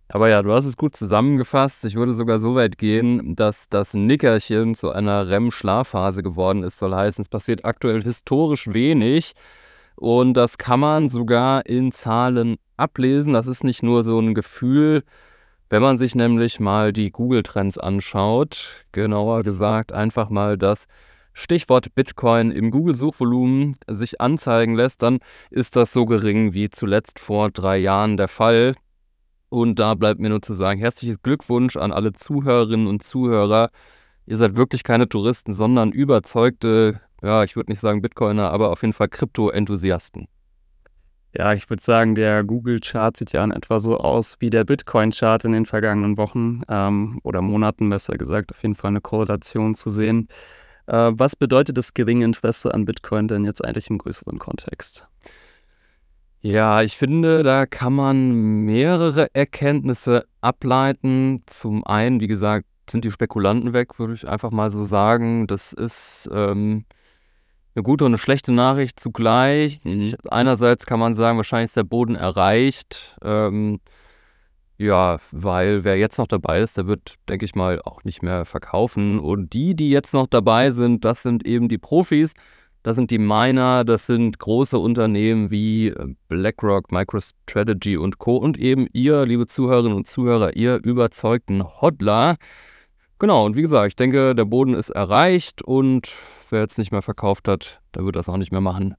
Aber 0.09 0.29
ja, 0.29 0.43
du 0.43 0.53
hast 0.53 0.65
es 0.65 0.77
gut 0.77 0.97
zusammengefasst. 0.97 1.85
Ich 1.85 1.95
würde 1.95 2.15
sogar 2.15 2.41
so 2.41 2.57
weit 2.57 2.79
gehen, 2.79 3.37
dass 3.37 3.69
das 3.69 3.95
Nickerchen 3.95 4.75
zu 4.75 4.91
einer 4.91 5.29
REM-Schlafphase 5.29 6.25
geworden 6.25 6.65
ist, 6.65 6.79
soll 6.81 6.97
heißen, 6.97 7.23
es 7.23 7.29
passiert 7.29 7.65
aktuell 7.65 8.03
historisch 8.03 8.73
wenig. 8.73 9.35
Und 9.95 10.35
das 10.35 10.59
kann 10.59 10.81
man 10.81 11.09
sogar 11.09 11.65
in 11.65 11.93
Zahlen 11.93 12.57
ablesen. 12.77 13.35
Das 13.35 13.47
ist 13.47 13.63
nicht 13.63 13.85
nur 13.85 14.03
so 14.03 14.19
ein 14.19 14.35
Gefühl, 14.35 15.05
wenn 15.73 15.81
man 15.81 15.97
sich 15.97 16.15
nämlich 16.15 16.61
mal 16.61 16.93
die 16.93 17.11
Google-Trends 17.11 17.79
anschaut, 17.79 18.85
genauer 18.93 19.43
gesagt 19.43 19.91
einfach 19.91 20.29
mal 20.29 20.59
das 20.59 20.85
Stichwort 21.33 21.95
Bitcoin 21.95 22.51
im 22.51 22.71
Google-Suchvolumen 22.71 23.77
sich 23.89 24.21
anzeigen 24.21 24.75
lässt, 24.75 25.03
dann 25.03 25.21
ist 25.49 25.75
das 25.75 25.95
so 25.95 26.05
gering 26.05 26.53
wie 26.53 26.69
zuletzt 26.69 27.19
vor 27.19 27.51
drei 27.51 27.79
Jahren 27.79 28.19
der 28.19 28.29
Fall. 28.29 28.75
Und 29.49 29.79
da 29.79 29.95
bleibt 29.95 30.21
mir 30.21 30.29
nur 30.29 30.43
zu 30.43 30.53
sagen, 30.53 30.79
herzliches 30.79 31.23
Glückwunsch 31.23 31.79
an 31.79 31.91
alle 31.91 32.13
Zuhörerinnen 32.13 32.87
und 32.87 33.03
Zuhörer. 33.03 33.71
Ihr 34.27 34.37
seid 34.37 34.57
wirklich 34.57 34.85
keine 34.85 35.09
Touristen, 35.09 35.55
sondern 35.55 35.91
überzeugte, 35.91 37.01
ja, 37.23 37.45
ich 37.45 37.57
würde 37.57 37.73
nicht 37.73 37.81
sagen 37.81 38.03
Bitcoiner, 38.03 38.51
aber 38.51 38.73
auf 38.73 38.83
jeden 38.83 38.93
Fall 38.93 39.09
Krypto-Enthusiasten. 39.09 40.29
Ja, 41.35 41.55
ich 41.55 41.71
würde 41.71 41.83
sagen, 41.83 42.15
der 42.15 42.45
Google-Chart 42.45 43.17
sieht 43.17 43.33
ja 43.33 43.43
in 43.43 43.53
etwa 43.53 43.81
so 43.81 43.97
aus 43.97 44.37
wie 44.41 44.51
der 44.51 44.65
Bitcoin-Chart 44.65 45.45
in 45.47 45.53
den 45.53 45.65
vergangenen 45.65 46.19
Wochen 46.19 46.61
ähm, 46.69 47.21
oder 47.23 47.41
Monaten, 47.41 47.89
besser 47.89 48.19
gesagt, 48.19 48.53
auf 48.53 48.63
jeden 48.63 48.75
Fall 48.75 48.91
eine 48.91 49.01
Korrelation 49.01 49.75
zu 49.75 49.89
sehen. 49.89 50.29
Äh, 50.87 51.13
was 51.15 51.35
bedeutet 51.35 51.79
das 51.79 51.95
geringe 51.95 52.27
Interesse 52.27 52.75
an 52.75 52.85
Bitcoin 52.85 53.29
denn 53.29 53.47
jetzt 53.47 53.65
eigentlich 53.65 53.89
im 53.89 53.97
größeren 53.97 54.39
Kontext? 54.39 55.09
Ja, 56.41 56.83
ich 56.83 56.97
finde, 56.97 57.43
da 57.43 57.67
kann 57.67 57.95
man 57.95 58.33
mehrere 58.65 59.29
Erkenntnisse 59.33 60.27
ableiten. 60.41 61.43
Zum 61.47 61.87
einen, 61.87 62.21
wie 62.21 62.27
gesagt, 62.27 62.67
sind 62.91 63.05
die 63.05 63.11
Spekulanten 63.11 63.73
weg, 63.73 63.99
würde 63.99 64.15
ich 64.15 64.29
einfach 64.29 64.51
mal 64.51 64.69
so 64.69 64.85
sagen. 64.85 65.47
Das 65.47 65.73
ist 65.73 66.29
ähm, 66.33 66.85
eine 67.75 67.83
gute 67.83 68.05
und 68.05 68.11
eine 68.11 68.19
schlechte 68.19 68.53
Nachricht 68.53 69.01
zugleich. 69.01 69.81
Mhm. 69.85 70.15
Einerseits 70.31 70.87
kann 70.87 71.01
man 71.01 71.15
sagen, 71.15 71.39
wahrscheinlich 71.39 71.71
ist 71.71 71.77
der 71.77 71.85
Boden 71.85 72.15
erreicht. 72.15 73.17
Ähm, 73.23 73.81
ja, 74.79 75.19
weil 75.31 75.85
wer 75.85 75.97
jetzt 75.97 76.19
noch 76.19 76.27
dabei 76.27 76.61
ist, 76.61 76.77
der 76.77 76.87
wird, 76.87 77.15
denke 77.29 77.45
ich 77.45 77.55
mal, 77.55 77.81
auch 77.83 78.05
nicht 78.05 78.23
mehr 78.23 78.45
verkaufen. 78.45 79.21
Und 79.21 79.53
die, 79.53 79.75
die 79.75 79.91
jetzt 79.91 80.13
noch 80.13 80.27
dabei 80.27 80.71
sind, 80.71 81.05
das 81.05 81.23
sind 81.23 81.47
eben 81.47 81.69
die 81.69 81.79
Profis. 81.79 82.35
Das 82.83 82.97
sind 82.97 83.13
die 83.13 83.19
Miner, 83.19 83.85
das 83.85 84.07
sind 84.07 84.41
große 84.41 84.77
Unternehmen 84.77 85.53
wie 85.53 85.89
äh, 85.89 86.15
BlackRock, 86.29 86.91
MicroStrategy 86.91 87.97
und 87.97 88.19
Co. 88.19 88.37
Und 88.37 88.59
eben 88.59 88.89
ihr, 88.93 89.25
liebe 89.25 89.47
Zuhörerinnen 89.47 89.97
und 89.97 90.09
Zuhörer, 90.09 90.57
ihr 90.57 90.83
überzeugten 90.83 91.63
Hodler. 91.63 92.37
Genau, 93.23 93.47
und 93.47 93.55
wie 93.55 93.63
gesagt, 93.63 93.87
ich 93.87 93.95
denke, 93.95 94.35
der 94.35 94.45
Boden 94.45 94.75
ist 94.75 94.91
erreicht 94.91 95.63
und 95.63 96.13
wer 96.51 96.63
jetzt 96.63 96.77
nicht 96.77 96.91
mehr 96.91 97.03
verkauft 97.03 97.47
hat, 97.47 97.81
der 97.95 98.05
wird 98.05 98.17
das 98.17 98.29
auch 98.29 98.37
nicht 98.37 98.51
mehr 98.51 98.61
machen. 98.61 98.97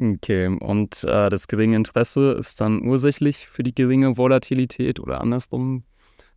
Okay, 0.00 0.46
und 0.46 1.04
äh, 1.04 1.28
das 1.28 1.48
geringe 1.48 1.76
Interesse 1.76 2.32
ist 2.32 2.62
dann 2.62 2.80
ursächlich 2.80 3.46
für 3.46 3.62
die 3.62 3.74
geringe 3.74 4.16
Volatilität 4.16 4.98
oder 5.00 5.20
andersrum? 5.20 5.82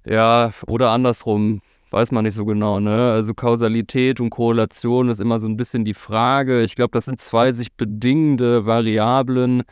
Ja, 0.06 0.52
oder 0.68 0.90
andersrum, 0.90 1.62
weiß 1.90 2.12
man 2.12 2.26
nicht 2.26 2.34
so 2.34 2.44
genau. 2.44 2.82
Ne? 2.82 3.14
Also 3.14 3.34
Kausalität 3.34 4.20
und 4.20 4.30
Korrelation 4.30 5.08
ist 5.08 5.22
immer 5.22 5.40
so 5.40 5.48
ein 5.48 5.56
bisschen 5.56 5.86
die 5.86 5.94
Frage. 5.94 6.64
Ich 6.64 6.76
glaube, 6.76 6.92
das 6.92 7.06
sind 7.06 7.22
zwei 7.22 7.54
sich 7.54 7.72
bedingende 7.72 8.66
Variablen 8.66 9.64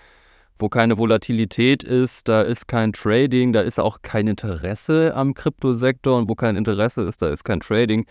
wo 0.60 0.70
keine 0.70 0.98
Volatilität 0.98 1.84
ist, 1.84 2.28
da 2.28 2.42
ist 2.42 2.68
kein 2.68 2.94
Trading, 2.94 3.54
da 3.54 3.62
ist 3.62 3.80
auch 3.80 4.01
kein 4.01 4.28
Interesse 4.28 5.16
am 5.16 5.34
Kryptosektor 5.34 6.18
und 6.18 6.30
wo 6.30 6.36
kein 6.36 6.56
Interesse 6.58 7.01
ist, 7.01 7.22
da 7.22 7.30
ist 7.30 7.44
kein 7.46 7.62
Trading. 7.62 8.06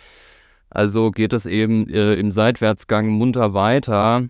Also 0.71 1.11
geht 1.11 1.33
es 1.33 1.47
eben 1.47 1.89
äh, 1.89 2.15
im 2.15 2.31
Seitwärtsgang 2.31 3.09
munter 3.09 3.55
weiter. 3.55 4.29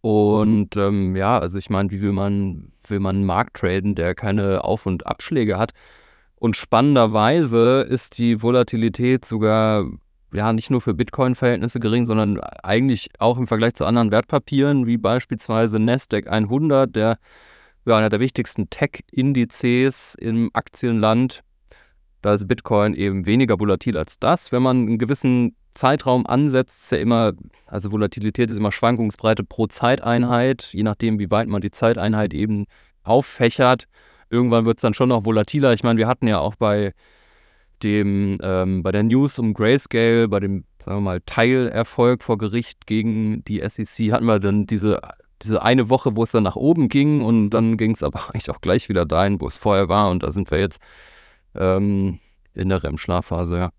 Und 0.00 0.76
ähm, 0.76 1.16
ja, 1.16 1.38
also 1.38 1.58
ich 1.58 1.70
meine, 1.70 1.90
wie 1.90 2.00
will 2.00 2.12
man, 2.12 2.72
will 2.86 3.00
man 3.00 3.16
einen 3.16 3.24
Markt 3.26 3.56
traden, 3.56 3.94
der 3.94 4.14
keine 4.14 4.64
Auf- 4.64 4.86
und 4.86 5.06
Abschläge 5.06 5.58
hat? 5.58 5.72
Und 6.36 6.56
spannenderweise 6.56 7.80
ist 7.80 8.18
die 8.18 8.42
Volatilität 8.42 9.24
sogar 9.24 9.86
ja 10.36 10.52
nicht 10.52 10.70
nur 10.70 10.80
für 10.80 10.94
Bitcoin-Verhältnisse 10.94 11.80
gering, 11.80 12.06
sondern 12.06 12.40
eigentlich 12.40 13.10
auch 13.18 13.38
im 13.38 13.46
Vergleich 13.46 13.74
zu 13.74 13.84
anderen 13.84 14.10
Wertpapieren, 14.10 14.86
wie 14.86 14.98
beispielsweise 14.98 15.78
Nasdaq 15.78 16.28
100, 16.28 16.94
der 16.94 17.18
ja, 17.86 17.96
einer 17.96 18.08
der 18.08 18.20
wichtigsten 18.20 18.68
Tech-Indizes 18.68 20.16
im 20.16 20.50
Aktienland. 20.52 21.40
Da 22.20 22.34
ist 22.34 22.48
Bitcoin 22.48 22.94
eben 22.94 23.26
weniger 23.26 23.60
volatil 23.60 23.96
als 23.96 24.18
das. 24.18 24.50
Wenn 24.50 24.62
man 24.62 24.78
einen 24.78 24.98
gewissen 24.98 25.54
Zeitraum 25.74 26.26
ansetzt, 26.26 26.84
ist 26.84 26.92
ja 26.92 26.98
immer, 26.98 27.32
also 27.66 27.92
Volatilität 27.92 28.50
ist 28.50 28.56
immer 28.56 28.72
Schwankungsbreite 28.72 29.44
pro 29.44 29.66
Zeiteinheit, 29.66 30.70
je 30.72 30.82
nachdem, 30.82 31.18
wie 31.18 31.30
weit 31.30 31.48
man 31.48 31.60
die 31.60 31.70
Zeiteinheit 31.70 32.34
eben 32.34 32.66
auffächert. 33.04 33.84
Irgendwann 34.30 34.64
wird 34.66 34.78
es 34.78 34.82
dann 34.82 34.94
schon 34.94 35.10
noch 35.10 35.24
volatiler. 35.24 35.72
Ich 35.72 35.84
meine, 35.84 35.98
wir 35.98 36.08
hatten 36.08 36.26
ja 36.26 36.40
auch 36.40 36.56
bei 36.56 36.92
dem, 37.86 38.36
ähm, 38.42 38.82
bei 38.82 38.90
der 38.90 39.04
News 39.04 39.38
um 39.38 39.54
Grayscale, 39.54 40.28
bei 40.28 40.40
dem, 40.40 40.64
sagen 40.80 40.98
wir 40.98 41.02
mal, 41.02 41.20
Teilerfolg 41.24 42.24
vor 42.24 42.36
Gericht 42.36 42.86
gegen 42.86 43.44
die 43.44 43.62
SEC, 43.66 44.12
hatten 44.12 44.26
wir 44.26 44.40
dann 44.40 44.66
diese, 44.66 45.00
diese 45.42 45.62
eine 45.62 45.88
Woche, 45.88 46.16
wo 46.16 46.24
es 46.24 46.32
dann 46.32 46.42
nach 46.42 46.56
oben 46.56 46.88
ging 46.88 47.22
und 47.22 47.50
dann 47.50 47.76
ging 47.76 47.92
es 47.92 48.02
aber 48.02 48.20
eigentlich 48.28 48.50
auch 48.50 48.60
gleich 48.60 48.88
wieder 48.88 49.06
dahin, 49.06 49.40
wo 49.40 49.46
es 49.46 49.56
vorher 49.56 49.88
war 49.88 50.10
und 50.10 50.24
da 50.24 50.30
sind 50.32 50.50
wir 50.50 50.58
jetzt 50.58 50.80
ähm, 51.54 52.18
in 52.54 52.68
der 52.68 52.82
REM-Schlafphase, 52.82 53.56
ja. 53.56 53.70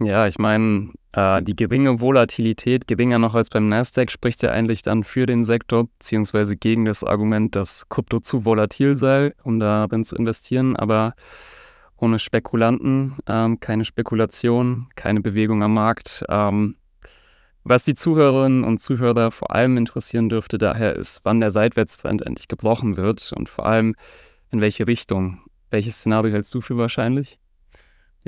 Ja, 0.00 0.26
ich 0.26 0.38
meine, 0.38 0.90
äh, 1.12 1.42
die 1.42 1.54
geringe 1.54 2.00
Volatilität, 2.00 2.88
geringer 2.88 3.20
noch 3.20 3.36
als 3.36 3.50
beim 3.50 3.68
Nasdaq, 3.68 4.10
spricht 4.10 4.42
ja 4.42 4.50
eigentlich 4.50 4.82
dann 4.82 5.04
für 5.04 5.26
den 5.26 5.44
Sektor, 5.44 5.86
beziehungsweise 5.98 6.56
gegen 6.56 6.86
das 6.86 7.04
Argument, 7.04 7.54
dass 7.54 7.88
Krypto 7.88 8.18
zu 8.18 8.44
volatil 8.44 8.96
sei, 8.96 9.32
um 9.44 9.60
darin 9.60 10.02
zu 10.02 10.16
investieren. 10.16 10.74
Aber 10.74 11.14
ohne 12.02 12.18
Spekulanten, 12.18 13.16
ähm, 13.28 13.60
keine 13.60 13.84
Spekulation, 13.84 14.88
keine 14.96 15.20
Bewegung 15.20 15.62
am 15.62 15.74
Markt. 15.74 16.24
Ähm, 16.28 16.74
was 17.62 17.84
die 17.84 17.94
Zuhörerinnen 17.94 18.64
und 18.64 18.78
Zuhörer 18.78 19.30
vor 19.30 19.54
allem 19.54 19.76
interessieren 19.76 20.28
dürfte 20.28 20.58
daher 20.58 20.96
ist, 20.96 21.20
wann 21.22 21.38
der 21.38 21.52
Seitwärtstrend 21.52 22.22
endlich 22.22 22.48
gebrochen 22.48 22.96
wird 22.96 23.32
und 23.36 23.48
vor 23.48 23.66
allem 23.66 23.94
in 24.50 24.60
welche 24.60 24.88
Richtung. 24.88 25.42
Welches 25.70 25.98
Szenario 25.98 26.32
hältst 26.32 26.52
du 26.54 26.60
für 26.60 26.76
wahrscheinlich? 26.76 27.38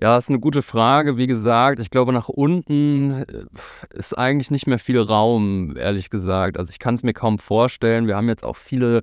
Ja, 0.00 0.16
ist 0.18 0.28
eine 0.28 0.38
gute 0.40 0.62
Frage. 0.62 1.16
Wie 1.16 1.26
gesagt, 1.26 1.80
ich 1.80 1.90
glaube, 1.90 2.12
nach 2.12 2.28
unten 2.28 3.24
äh, 3.24 3.44
ist 3.90 4.16
eigentlich 4.16 4.52
nicht 4.52 4.68
mehr 4.68 4.78
viel 4.78 5.00
Raum, 5.00 5.76
ehrlich 5.76 6.10
gesagt. 6.10 6.58
Also 6.58 6.70
ich 6.70 6.78
kann 6.78 6.94
es 6.94 7.02
mir 7.02 7.12
kaum 7.12 7.38
vorstellen. 7.38 8.06
Wir 8.06 8.16
haben 8.16 8.28
jetzt 8.28 8.44
auch 8.44 8.56
viele 8.56 9.02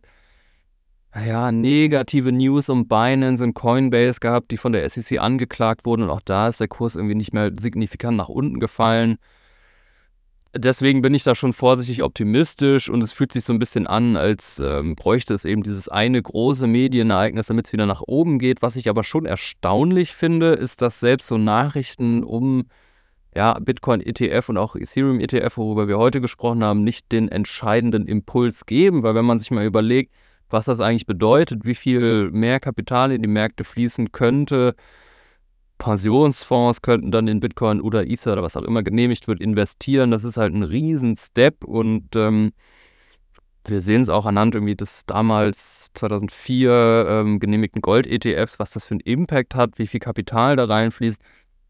ja, 1.15 1.51
negative 1.51 2.31
News 2.31 2.69
um 2.69 2.87
Binance 2.87 3.43
und 3.43 3.53
Coinbase 3.53 4.19
gehabt, 4.19 4.51
die 4.51 4.57
von 4.57 4.71
der 4.71 4.87
SEC 4.89 5.19
angeklagt 5.19 5.85
wurden 5.85 6.03
und 6.03 6.09
auch 6.09 6.21
da 6.21 6.47
ist 6.47 6.59
der 6.59 6.69
Kurs 6.69 6.95
irgendwie 6.95 7.15
nicht 7.15 7.33
mehr 7.33 7.51
signifikant 7.59 8.17
nach 8.17 8.29
unten 8.29 8.59
gefallen. 8.59 9.17
Deswegen 10.53 11.01
bin 11.01 11.13
ich 11.13 11.23
da 11.23 11.33
schon 11.33 11.53
vorsichtig 11.53 12.03
optimistisch 12.03 12.89
und 12.89 13.01
es 13.01 13.13
fühlt 13.13 13.31
sich 13.31 13.45
so 13.45 13.53
ein 13.53 13.59
bisschen 13.59 13.87
an, 13.87 14.17
als 14.17 14.59
ähm, 14.59 14.95
bräuchte 14.95 15.33
es 15.33 15.45
eben 15.45 15.63
dieses 15.63 15.87
eine 15.87 16.21
große 16.21 16.67
Medienereignis, 16.67 17.47
damit 17.47 17.67
es 17.67 17.73
wieder 17.73 17.85
nach 17.85 18.01
oben 18.01 18.37
geht. 18.37 18.61
Was 18.61 18.75
ich 18.75 18.89
aber 18.89 19.05
schon 19.05 19.25
erstaunlich 19.25 20.13
finde, 20.13 20.47
ist, 20.47 20.81
dass 20.81 20.99
selbst 20.99 21.27
so 21.27 21.37
Nachrichten 21.37 22.23
um 22.23 22.65
ja, 23.33 23.57
Bitcoin 23.59 24.01
ETF 24.01 24.49
und 24.49 24.57
auch 24.57 24.75
Ethereum 24.75 25.21
ETF, 25.21 25.55
worüber 25.55 25.87
wir 25.87 25.97
heute 25.97 26.19
gesprochen 26.19 26.65
haben, 26.65 26.83
nicht 26.83 27.13
den 27.13 27.29
entscheidenden 27.29 28.05
Impuls 28.05 28.65
geben, 28.65 29.03
weil 29.03 29.15
wenn 29.15 29.25
man 29.25 29.39
sich 29.39 29.51
mal 29.51 29.65
überlegt, 29.65 30.13
was 30.51 30.65
das 30.65 30.79
eigentlich 30.79 31.05
bedeutet, 31.05 31.65
wie 31.65 31.75
viel 31.75 32.29
mehr 32.31 32.59
Kapital 32.59 33.11
in 33.11 33.21
die 33.21 33.27
Märkte 33.27 33.63
fließen 33.63 34.11
könnte. 34.11 34.75
Pensionsfonds 35.77 36.81
könnten 36.81 37.11
dann 37.11 37.27
in 37.27 37.39
Bitcoin 37.39 37.81
oder 37.81 38.05
Ether 38.05 38.33
oder 38.33 38.43
was 38.43 38.55
auch 38.55 38.63
immer 38.63 38.83
genehmigt 38.83 39.27
wird, 39.27 39.41
investieren. 39.41 40.11
Das 40.11 40.23
ist 40.23 40.37
halt 40.37 40.53
ein 40.53 40.63
Riesen-Step 40.63 41.63
und 41.63 42.15
ähm, 42.15 42.51
wir 43.65 43.81
sehen 43.81 44.01
es 44.01 44.09
auch 44.09 44.25
anhand 44.25 44.55
irgendwie 44.55 44.75
des 44.75 45.05
damals 45.05 45.91
2004 45.93 47.05
ähm, 47.09 47.39
genehmigten 47.39 47.81
Gold-ETFs, 47.81 48.59
was 48.59 48.71
das 48.71 48.85
für 48.85 48.95
einen 48.95 49.01
Impact 49.01 49.55
hat, 49.55 49.77
wie 49.77 49.87
viel 49.87 49.99
Kapital 49.99 50.55
da 50.55 50.65
reinfließt. 50.65 51.21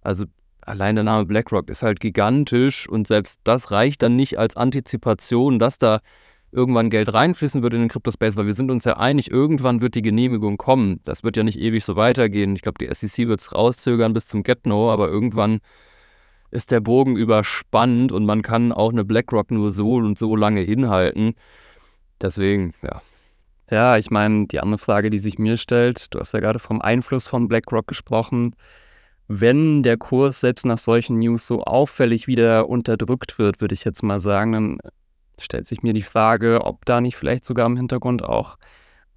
Also 0.01 0.25
allein 0.61 0.95
der 0.95 1.03
Name 1.03 1.25
BlackRock 1.25 1.69
ist 1.69 1.83
halt 1.83 1.99
gigantisch 1.99 2.87
und 2.87 3.07
selbst 3.07 3.41
das 3.43 3.71
reicht 3.71 4.03
dann 4.03 4.15
nicht 4.15 4.39
als 4.39 4.55
Antizipation, 4.55 5.59
dass 5.59 5.77
da 5.77 5.99
irgendwann 6.51 6.89
Geld 6.89 7.13
reinfließen 7.13 7.63
wird 7.63 7.73
in 7.73 7.79
den 7.81 7.89
Crypto-Space, 7.89 8.35
weil 8.35 8.45
wir 8.45 8.53
sind 8.53 8.71
uns 8.71 8.83
ja 8.83 8.97
einig, 8.97 9.31
irgendwann 9.31 9.81
wird 9.81 9.95
die 9.95 10.01
Genehmigung 10.01 10.57
kommen. 10.57 10.99
Das 11.03 11.23
wird 11.23 11.37
ja 11.37 11.43
nicht 11.43 11.59
ewig 11.59 11.85
so 11.85 11.95
weitergehen. 11.95 12.55
Ich 12.55 12.61
glaube, 12.61 12.83
die 12.85 12.93
SEC 12.93 13.27
wird 13.27 13.39
es 13.39 13.53
rauszögern 13.53 14.13
bis 14.13 14.27
zum 14.27 14.43
Get-No, 14.43 14.91
aber 14.91 15.07
irgendwann 15.07 15.61
ist 16.51 16.71
der 16.71 16.81
Bogen 16.81 17.15
überspannt 17.15 18.11
und 18.11 18.25
man 18.25 18.41
kann 18.41 18.71
auch 18.73 18.91
eine 18.91 19.05
BlackRock 19.05 19.51
nur 19.51 19.71
so 19.71 19.95
und 19.95 20.19
so 20.19 20.35
lange 20.35 20.61
hinhalten. 20.61 21.35
Deswegen, 22.21 22.73
ja. 22.83 23.01
Ja, 23.69 23.95
ich 23.95 24.11
meine, 24.11 24.47
die 24.47 24.59
andere 24.59 24.77
Frage, 24.77 25.09
die 25.09 25.17
sich 25.17 25.39
mir 25.39 25.55
stellt, 25.55 26.13
du 26.13 26.19
hast 26.19 26.33
ja 26.33 26.41
gerade 26.41 26.59
vom 26.59 26.81
Einfluss 26.81 27.25
von 27.25 27.47
BlackRock 27.47 27.87
gesprochen. 27.87 28.53
Wenn 29.29 29.81
der 29.81 29.95
Kurs 29.95 30.41
selbst 30.41 30.65
nach 30.65 30.77
solchen 30.77 31.19
News 31.19 31.47
so 31.47 31.63
auffällig 31.63 32.27
wieder 32.27 32.67
unterdrückt 32.67 33.39
wird, 33.39 33.61
würde 33.61 33.73
ich 33.73 33.85
jetzt 33.85 34.03
mal 34.03 34.19
sagen, 34.19 34.51
dann 34.51 34.77
stellt 35.41 35.67
sich 35.67 35.83
mir 35.83 35.93
die 35.93 36.01
Frage, 36.01 36.61
ob 36.63 36.85
da 36.85 37.01
nicht 37.01 37.15
vielleicht 37.15 37.45
sogar 37.45 37.65
im 37.65 37.77
Hintergrund 37.77 38.23
auch 38.23 38.57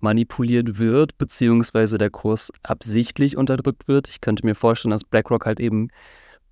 manipuliert 0.01 0.79
wird, 0.79 1.19
beziehungsweise 1.19 1.99
der 1.99 2.11
Kurs 2.11 2.53
absichtlich 2.63 3.37
unterdrückt 3.37 3.89
wird. 3.89 4.09
Ich 4.09 4.21
könnte 4.21 4.45
mir 4.45 4.55
vorstellen, 4.55 4.91
dass 4.91 5.05
BlackRock 5.05 5.47
halt 5.47 5.61
eben 5.61 5.89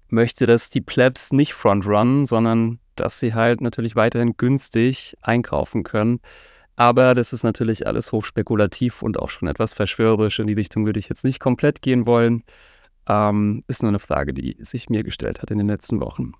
möchte, 0.09 0.47
dass 0.47 0.71
die 0.71 0.81
Plebs 0.81 1.33
nicht 1.33 1.55
frontrunnen, 1.55 2.26
sondern 2.26 2.79
dass 2.97 3.21
sie 3.21 3.35
halt 3.35 3.61
natürlich 3.61 3.97
weiterhin 3.97 4.37
günstig 4.37 5.17
einkaufen 5.23 5.83
können. 5.83 6.21
Aber 6.76 7.14
das 7.14 7.33
ist 7.33 7.43
natürlich 7.43 7.87
alles 7.87 8.12
hochspekulativ 8.12 9.02
und 9.02 9.19
auch 9.19 9.31
schon 9.31 9.49
etwas 9.49 9.75
verschwörerisch. 9.75 10.38
In 10.38 10.47
die 10.47 10.55
Richtung 10.55 10.87
würde 10.87 10.99
ich 10.99 11.09
jetzt 11.09 11.25
nicht 11.25 11.38
komplett 11.38 11.83
gehen 11.83 12.07
wollen. 12.07 12.45
Ähm, 13.07 13.64
ist 13.69 13.83
nur 13.83 13.91
eine 13.91 13.99
Frage, 13.99 14.33
die 14.33 14.57
sich 14.61 14.88
mir 14.88 15.02
gestellt 15.02 15.43
hat 15.43 15.50
in 15.50 15.59
den 15.59 15.69
letzten 15.69 16.00
Wochen. 16.00 16.33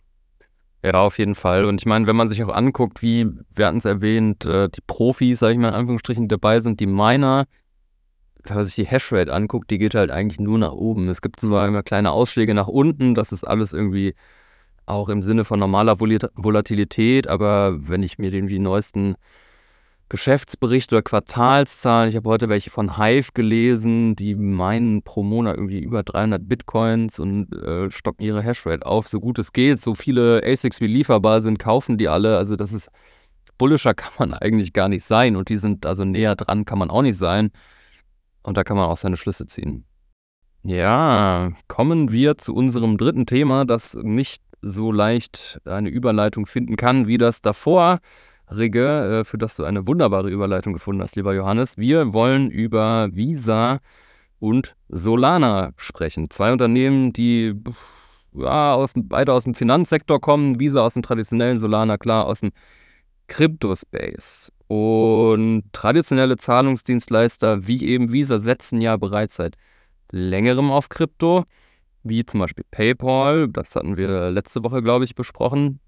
Ja, 0.85 0.95
auf 0.95 1.19
jeden 1.19 1.37
Fall. 1.37 1.65
Und 1.65 1.81
ich 1.81 1.87
meine, 1.87 2.07
wenn 2.07 2.17
man 2.17 2.27
sich 2.27 2.43
auch 2.43 2.49
anguckt, 2.49 3.03
wie, 3.03 3.29
wir 3.55 3.67
hatten 3.67 3.79
es 3.79 3.85
erwähnt, 3.85 4.45
äh, 4.45 4.69
die 4.69 4.81
Profis, 4.87 5.39
sage 5.39 5.53
ich 5.53 5.59
mal 5.59 5.69
in 5.69 5.75
Anführungsstrichen, 5.75 6.25
die 6.25 6.29
dabei 6.29 6.59
sind, 6.59 6.81
die 6.81 6.87
Miner, 6.87 7.47
wenn 8.45 8.57
man 8.57 8.65
sich 8.65 8.75
die 8.75 8.87
Hashrate 8.87 9.33
anguckt, 9.33 9.71
die 9.71 9.79
geht 9.79 9.95
halt 9.95 10.11
eigentlich 10.11 10.41
nur 10.41 10.59
nach 10.59 10.73
oben. 10.73 11.09
Es 11.09 11.23
gibt 11.23 11.39
zwar 11.39 11.69
immer 11.69 11.85
kleine 11.85 12.11
Ausschläge 12.11 12.55
nach 12.55 12.67
unten, 12.67 13.15
das 13.15 13.31
ist 13.31 13.47
alles 13.47 13.73
irgendwie 13.73 14.15
auch 14.85 15.09
im 15.09 15.23
Sinne 15.23 15.45
von 15.45 15.61
normaler 15.61 16.01
Volatilität, 16.01 17.29
aber 17.29 17.89
wenn 17.89 18.03
ich 18.03 18.19
mir 18.19 18.33
den 18.33 18.49
wie 18.49 18.59
neuesten 18.59 19.15
Geschäftsbericht 20.13 20.93
oder 20.93 21.01
Quartalszahlen. 21.01 22.11
Ich 22.11 22.17
habe 22.17 22.29
heute 22.29 22.51
welche 22.51 22.69
von 22.69 22.99
Hive 22.99 23.31
gelesen, 23.33 24.15
die 24.15 24.35
meinen 24.35 25.03
pro 25.03 25.23
Monat 25.23 25.57
irgendwie 25.57 25.81
über 25.81 26.03
300 26.03 26.47
Bitcoins 26.47 27.19
und 27.19 27.51
äh, 27.55 27.91
stocken 27.91 28.23
ihre 28.23 28.43
Hashrate 28.43 28.85
auf, 28.85 29.09
so 29.09 29.21
gut 29.21 29.39
es 29.39 29.55
geht. 29.55 29.81
So 29.81 29.95
viele 29.95 30.43
ASICs 30.45 30.83
wie 30.83 30.87
lieferbar 30.87 31.41
sind, 31.41 31.59
kaufen 31.59 31.97
die 31.97 32.11
alle. 32.11 32.37
Also 32.37 32.57
das 32.57 32.75
ist 32.75 32.91
bullischer 33.57 33.95
kann 33.95 34.13
man 34.19 34.35
eigentlich 34.35 34.75
gar 34.75 34.91
nicht 34.91 35.03
sein 35.03 35.35
und 35.35 35.49
die 35.49 35.57
sind 35.57 35.87
also 35.87 36.05
näher 36.05 36.37
dran 36.37 36.67
kann 36.67 36.79
man 36.79 36.91
auch 36.91 37.01
nicht 37.01 37.17
sein. 37.17 37.51
Und 38.43 38.59
da 38.59 38.65
kann 38.65 38.77
man 38.77 38.91
auch 38.91 38.99
seine 38.99 39.17
Schlüsse 39.17 39.47
ziehen. 39.47 39.87
Ja, 40.63 41.53
kommen 41.69 42.13
wir 42.13 42.37
zu 42.37 42.55
unserem 42.55 42.99
dritten 42.99 43.25
Thema, 43.25 43.65
das 43.65 43.95
nicht 43.95 44.43
so 44.61 44.93
leicht 44.93 45.59
eine 45.65 45.89
Überleitung 45.89 46.45
finden 46.45 46.77
kann 46.77 47.07
wie 47.07 47.17
das 47.17 47.41
davor. 47.41 48.01
Rigge, 48.57 49.21
äh, 49.21 49.25
für 49.25 49.39
das 49.39 49.57
du 49.57 49.65
eine 49.65 49.87
wunderbare 49.87 50.31
Überleitung 50.31 50.73
gefunden 50.73 51.03
hast, 51.03 51.17
lieber 51.17 51.35
Johannes. 51.35 51.79
Wir 51.79 52.13
wollen 52.13 52.51
über 52.51 53.09
Visa 53.13 53.79
und 54.39 54.77
Solana 54.89 55.73
sprechen. 55.77 56.31
Zwei 56.31 56.53
Unternehmen, 56.53 57.13
die 57.13 57.55
ja, 58.35 58.75
aus, 58.75 58.93
beide 58.97 59.33
aus 59.33 59.45
dem 59.45 59.55
Finanzsektor 59.55 60.21
kommen. 60.21 60.59
Visa 60.59 60.83
aus 60.83 60.95
dem 60.95 61.03
traditionellen, 61.03 61.59
Solana 61.59 61.99
klar 61.99 62.27
aus 62.27 62.41
dem 62.41 62.53
Crypto-Space. 63.29 64.53
Und 64.69 65.65
traditionelle 65.73 66.37
Zahlungsdienstleister 66.37 67.67
wie 67.67 67.87
eben 67.87 68.13
Visa 68.13 68.39
setzen 68.39 68.81
ja 68.81 68.97
bereits 68.97 69.37
seit 69.37 69.57
längerem 70.11 70.71
auf 70.71 70.89
Krypto, 70.89 71.45
wie 72.03 72.25
zum 72.25 72.41
Beispiel 72.41 72.65
PayPal. 72.71 73.49
Das 73.49 73.77
hatten 73.77 73.97
wir 73.97 74.31
letzte 74.31 74.65
Woche, 74.65 74.83
glaube 74.83 75.05
ich, 75.05 75.15
besprochen. 75.15 75.81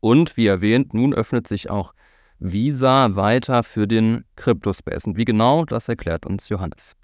Und 0.00 0.36
wie 0.36 0.46
erwähnt, 0.46 0.94
nun 0.94 1.12
öffnet 1.14 1.48
sich 1.48 1.70
auch 1.70 1.92
Visa 2.38 3.16
weiter 3.16 3.62
für 3.62 3.86
den 3.86 4.24
Cryptospace. 4.36 5.06
Und 5.06 5.16
wie 5.16 5.24
genau, 5.24 5.64
das 5.64 5.88
erklärt 5.88 6.26
uns 6.26 6.48
Johannes. 6.48 6.96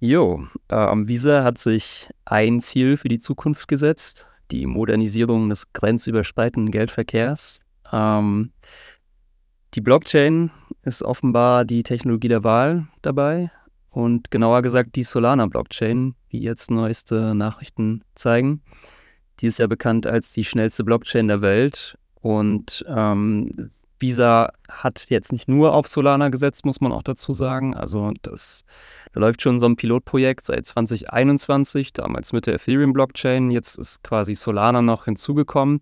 Jo, 0.00 0.46
ähm, 0.68 1.08
Visa 1.08 1.44
hat 1.44 1.58
sich 1.58 2.10
ein 2.24 2.60
Ziel 2.60 2.96
für 2.96 3.08
die 3.08 3.18
Zukunft 3.18 3.68
gesetzt, 3.68 4.28
die 4.50 4.66
Modernisierung 4.66 5.48
des 5.48 5.72
grenzüberschreitenden 5.72 6.70
Geldverkehrs. 6.70 7.60
Ähm, 7.92 8.52
die 9.74 9.80
Blockchain 9.80 10.50
ist 10.82 11.02
offenbar 11.02 11.64
die 11.64 11.82
Technologie 11.82 12.28
der 12.28 12.44
Wahl 12.44 12.86
dabei 13.02 13.50
und 13.90 14.30
genauer 14.30 14.62
gesagt 14.62 14.96
die 14.96 15.02
Solana-Blockchain, 15.04 16.14
wie 16.28 16.40
jetzt 16.40 16.70
neueste 16.70 17.34
Nachrichten 17.34 18.02
zeigen. 18.14 18.62
Die 19.40 19.46
ist 19.46 19.58
ja 19.58 19.66
bekannt 19.66 20.06
als 20.06 20.32
die 20.32 20.44
schnellste 20.44 20.84
Blockchain 20.84 21.28
der 21.28 21.40
Welt 21.40 21.96
und 22.20 22.84
ähm, 22.88 23.50
Visa 23.98 24.52
hat 24.68 25.06
jetzt 25.08 25.32
nicht 25.32 25.48
nur 25.48 25.72
auf 25.72 25.88
Solana 25.88 26.28
gesetzt, 26.28 26.66
muss 26.66 26.80
man 26.80 26.92
auch 26.92 27.02
dazu 27.02 27.32
sagen. 27.32 27.74
Also 27.74 28.12
das, 28.22 28.64
da 29.12 29.20
läuft 29.20 29.42
schon 29.42 29.60
so 29.60 29.66
ein 29.66 29.76
Pilotprojekt 29.76 30.44
seit 30.44 30.66
2021, 30.66 31.92
damals 31.92 32.32
mit 32.32 32.46
der 32.46 32.54
Ethereum-Blockchain. 32.54 33.50
Jetzt 33.50 33.78
ist 33.78 34.02
quasi 34.02 34.34
Solana 34.34 34.82
noch 34.82 35.04
hinzugekommen. 35.04 35.80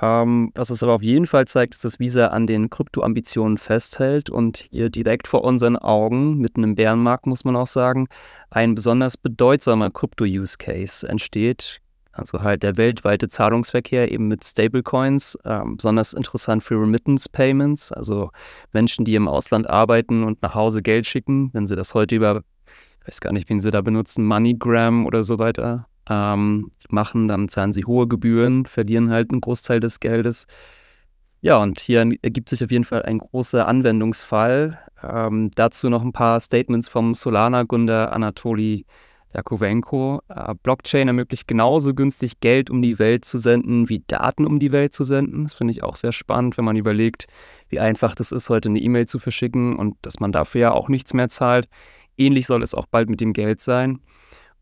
Ähm, 0.00 0.52
was 0.54 0.70
es 0.70 0.82
aber 0.82 0.94
auf 0.94 1.02
jeden 1.02 1.26
Fall 1.26 1.46
zeigt, 1.46 1.74
ist, 1.74 1.84
dass 1.84 1.98
Visa 1.98 2.28
an 2.28 2.46
den 2.46 2.68
Krypto-Ambitionen 2.68 3.56
festhält 3.56 4.28
und 4.28 4.66
hier 4.70 4.90
direkt 4.90 5.26
vor 5.26 5.42
unseren 5.42 5.76
Augen, 5.76 6.36
mitten 6.36 6.62
im 6.62 6.74
Bärenmarkt 6.74 7.26
muss 7.26 7.44
man 7.44 7.56
auch 7.56 7.66
sagen, 7.66 8.08
ein 8.50 8.74
besonders 8.74 9.16
bedeutsamer 9.16 9.90
Krypto-Use-Case 9.90 11.08
entsteht, 11.08 11.80
also 12.16 12.42
halt 12.42 12.62
der 12.62 12.76
weltweite 12.76 13.28
Zahlungsverkehr 13.28 14.10
eben 14.10 14.28
mit 14.28 14.44
Stablecoins, 14.44 15.38
ähm, 15.44 15.76
besonders 15.76 16.12
interessant 16.12 16.64
für 16.64 16.80
Remittance 16.80 17.28
Payments, 17.30 17.92
also 17.92 18.30
Menschen, 18.72 19.04
die 19.04 19.14
im 19.14 19.28
Ausland 19.28 19.68
arbeiten 19.68 20.24
und 20.24 20.42
nach 20.42 20.54
Hause 20.54 20.82
Geld 20.82 21.06
schicken, 21.06 21.50
wenn 21.52 21.66
sie 21.66 21.76
das 21.76 21.94
heute 21.94 22.16
über, 22.16 22.42
ich 23.00 23.08
weiß 23.08 23.20
gar 23.20 23.32
nicht, 23.32 23.48
wen 23.48 23.60
sie 23.60 23.70
da 23.70 23.80
benutzen, 23.80 24.24
MoneyGram 24.24 25.06
oder 25.06 25.22
so 25.22 25.38
weiter 25.38 25.86
ähm, 26.08 26.70
machen, 26.88 27.28
dann 27.28 27.48
zahlen 27.48 27.72
sie 27.72 27.84
hohe 27.84 28.08
Gebühren, 28.08 28.66
verlieren 28.66 29.10
halt 29.10 29.30
einen 29.30 29.40
Großteil 29.40 29.80
des 29.80 30.00
Geldes. 30.00 30.46
Ja, 31.40 31.62
und 31.62 31.80
hier 31.80 32.00
ergibt 32.22 32.48
sich 32.48 32.64
auf 32.64 32.70
jeden 32.70 32.84
Fall 32.84 33.02
ein 33.02 33.18
großer 33.18 33.68
Anwendungsfall. 33.68 34.78
Ähm, 35.02 35.50
dazu 35.54 35.88
noch 35.88 36.02
ein 36.02 36.12
paar 36.12 36.40
Statements 36.40 36.88
vom 36.88 37.14
Solana-Gründer 37.14 38.12
Anatoli 38.12 38.86
Jakowenko. 39.34 40.20
Äh, 40.28 40.54
Blockchain 40.62 41.08
ermöglicht 41.08 41.48
genauso 41.48 41.94
günstig 41.94 42.40
Geld 42.40 42.70
um 42.70 42.82
die 42.82 42.98
Welt 42.98 43.24
zu 43.24 43.38
senden, 43.38 43.88
wie 43.88 44.02
Daten 44.06 44.46
um 44.46 44.58
die 44.58 44.72
Welt 44.72 44.92
zu 44.92 45.04
senden. 45.04 45.44
Das 45.44 45.54
finde 45.54 45.72
ich 45.72 45.82
auch 45.82 45.96
sehr 45.96 46.12
spannend, 46.12 46.56
wenn 46.56 46.64
man 46.64 46.76
überlegt, 46.76 47.26
wie 47.68 47.80
einfach 47.80 48.14
das 48.14 48.32
ist, 48.32 48.48
heute 48.48 48.68
eine 48.68 48.80
E-Mail 48.80 49.06
zu 49.06 49.18
verschicken 49.18 49.76
und 49.76 49.96
dass 50.02 50.20
man 50.20 50.32
dafür 50.32 50.60
ja 50.60 50.72
auch 50.72 50.88
nichts 50.88 51.14
mehr 51.14 51.28
zahlt. 51.28 51.68
Ähnlich 52.16 52.46
soll 52.46 52.62
es 52.62 52.74
auch 52.74 52.86
bald 52.86 53.10
mit 53.10 53.20
dem 53.20 53.32
Geld 53.32 53.60
sein. 53.60 54.00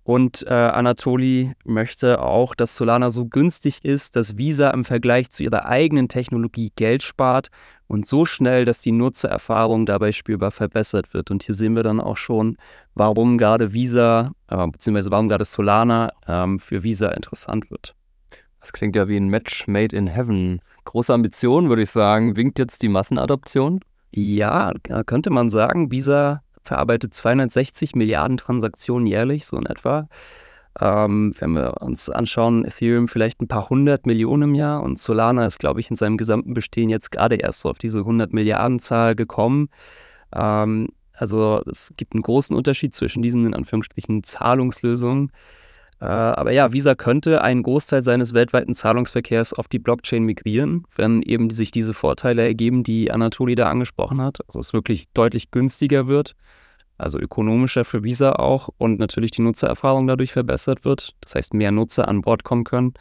Und 0.05 0.45
äh, 0.47 0.53
Anatoli 0.53 1.55
möchte 1.65 2.21
auch, 2.21 2.55
dass 2.55 2.77
Solana 2.77 3.09
so 3.09 3.27
günstig 3.27 3.85
ist, 3.85 4.17
dass 4.17 4.37
Visa 4.37 4.71
im 4.71 4.85
Vergleich 4.85 5.31
zu 5.31 5.43
ihrer 5.43 5.65
eigenen 5.65 6.09
Technologie 6.09 6.73
Geld 6.77 7.03
spart 7.03 7.49
und 7.87 8.07
so 8.07 8.25
schnell, 8.25 8.65
dass 8.65 8.79
die 8.79 8.93
Nutzererfahrung 8.93 9.87
dabei 9.87 10.13
spürbar 10.13 10.51
verbessert 10.51 11.13
wird. 11.15 11.31
Und 11.31 11.43
hier 11.43 11.55
sehen 11.55 11.77
wir 11.77 11.83
dann 11.83 12.01
auch 12.01 12.17
schon, 12.17 12.57
warum 12.95 13.39
gerade 13.39 13.73
Visa, 13.73 14.33
äh, 14.49 14.67
beziehungsweise 14.67 15.11
warum 15.11 15.29
gerade 15.29 15.45
Solana 15.45 16.13
ähm, 16.27 16.59
für 16.59 16.83
Visa 16.83 17.09
interessant 17.09 17.71
wird. 17.71 17.95
Das 18.61 18.73
klingt 18.73 18.97
ja 18.97 19.09
wie 19.09 19.17
ein 19.17 19.29
Match 19.29 19.67
made 19.67 19.95
in 19.95 20.07
heaven. 20.07 20.61
Große 20.85 21.13
Ambition, 21.13 21.69
würde 21.69 21.83
ich 21.83 21.91
sagen. 21.91 22.37
Winkt 22.37 22.59
jetzt 22.59 22.83
die 22.83 22.89
Massenadoption? 22.89 23.81
Ja, 24.11 24.73
könnte 25.07 25.31
man 25.31 25.51
sagen. 25.51 25.91
Visa 25.91 26.43
verarbeitet 26.63 27.13
260 27.13 27.95
Milliarden 27.95 28.39
Transaktionen 28.39 29.07
jährlich, 29.07 29.45
so 29.45 29.59
in 29.59 29.67
etwa. 29.67 30.09
Ähm, 30.81 31.35
wenn 31.39 31.53
wir 31.53 31.83
uns 31.83 32.11
anschauen, 32.11 32.65
Ethereum 32.65 33.07
vielleicht 33.07 33.41
ein 33.41 33.49
paar 33.49 33.71
hundert 33.71 34.07
Millionen 34.07 34.51
im 34.51 34.55
Jahr 34.55 34.83
und 34.83 34.99
Solana 34.99 35.47
ist, 35.47 35.59
glaube 35.59 35.81
ich, 35.81 35.89
in 35.89 35.97
seinem 35.97 36.17
gesamten 36.17 36.53
Bestehen 36.53 36.89
jetzt 36.89 37.13
gerade 37.13 37.37
erst 37.37 37.61
so 37.61 37.71
auf 37.71 37.79
diese 37.79 38.01
100 38.01 38.33
Milliarden 38.33 38.81
Zahl 38.81 39.15
gekommen. 39.15 39.69
Ähm, 40.35 40.89
also 41.13 41.63
es 41.71 41.95
gibt 41.97 42.15
einen 42.15 42.23
großen 42.23 42.57
Unterschied 42.57 42.93
zwischen 42.93 43.23
diesen 43.23 43.47
in 43.47 43.55
Anführungsstrichen 43.55 44.25
Zahlungslösungen. 44.25 45.31
Äh, 46.01 46.07
aber 46.07 46.51
ja, 46.51 46.73
Visa 46.73 46.95
könnte 46.95 47.41
einen 47.43 47.63
Großteil 47.63 48.03
seines 48.03 48.35
weltweiten 48.35 48.75
Zahlungsverkehrs 48.75 49.55
auf 49.55 49.69
die 49.69 49.79
Blockchain 49.79 50.25
migrieren, 50.25 50.85
wenn 50.97 51.23
eben 51.23 51.51
sich 51.51 51.71
diese 51.71 51.95
Vorteile 51.95 52.43
ergeben, 52.43 52.83
die 52.83 53.13
Anatoli 53.13 53.55
da 53.55 53.71
angesprochen 53.71 54.21
hat. 54.21 54.41
Also 54.49 54.59
es 54.59 54.73
wirklich 54.73 55.07
deutlich 55.15 55.53
günstiger 55.53 56.09
wird, 56.09 56.35
also 56.99 57.19
ökonomischer 57.19 57.85
für 57.85 58.05
Visa 58.05 58.33
auch 58.33 58.69
und 58.79 58.99
natürlich 58.99 59.33
die 59.33 59.43
Nutzererfahrung 59.43 60.07
dadurch 60.07 60.33
verbessert 60.33 60.85
wird. 60.85 61.15
Das 61.21 61.35
heißt, 61.35 61.55
mehr 61.55 61.73
Nutzer 61.73 62.09
an 62.09 62.23
Bord 62.23 62.45
kommen 62.45 62.65
können. 62.65 62.95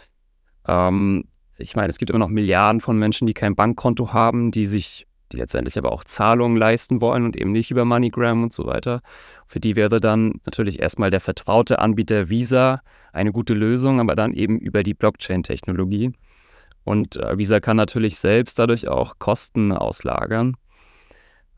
Ähm, 0.68 1.26
ich 1.58 1.76
meine, 1.76 1.90
es 1.90 1.98
gibt 1.98 2.10
immer 2.10 2.20
noch 2.20 2.30
Milliarden 2.30 2.82
von 2.82 2.98
Menschen, 2.98 3.28
die 3.28 3.34
kein 3.34 3.56
Bankkonto 3.56 4.14
haben, 4.14 4.52
die 4.52 4.66
sich 4.66 5.08
die 5.34 5.38
letztendlich 5.38 5.78
aber 5.78 5.92
auch 5.92 6.04
Zahlungen 6.04 6.58
leisten 6.58 7.02
wollen 7.02 7.26
und 7.26 7.36
eben 7.36 7.52
nicht 7.52 7.72
über 7.72 7.86
MoneyGram 7.86 8.44
und 8.44 8.54
so 8.54 8.66
weiter. 8.66 9.02
Für 9.48 9.60
die 9.60 9.76
wäre 9.76 10.00
dann 10.00 10.40
natürlich 10.46 10.80
erstmal 10.80 11.10
der 11.10 11.20
vertraute 11.20 11.80
Anbieter 11.80 12.30
Visa 12.30 12.82
eine 13.12 13.32
gute 13.32 13.54
Lösung, 13.54 14.00
aber 14.00 14.16
dann 14.16 14.34
eben 14.34 14.60
über 14.60 14.84
die 14.84 14.94
Blockchain-Technologie. 14.94 16.14
Und 16.84 17.18
äh, 17.18 17.38
Visa 17.38 17.60
kann 17.60 17.78
natürlich 17.78 18.18
selbst 18.18 18.60
dadurch 18.60 18.88
auch 18.88 19.20
Kosten 19.20 19.72
auslagern. 19.72 20.56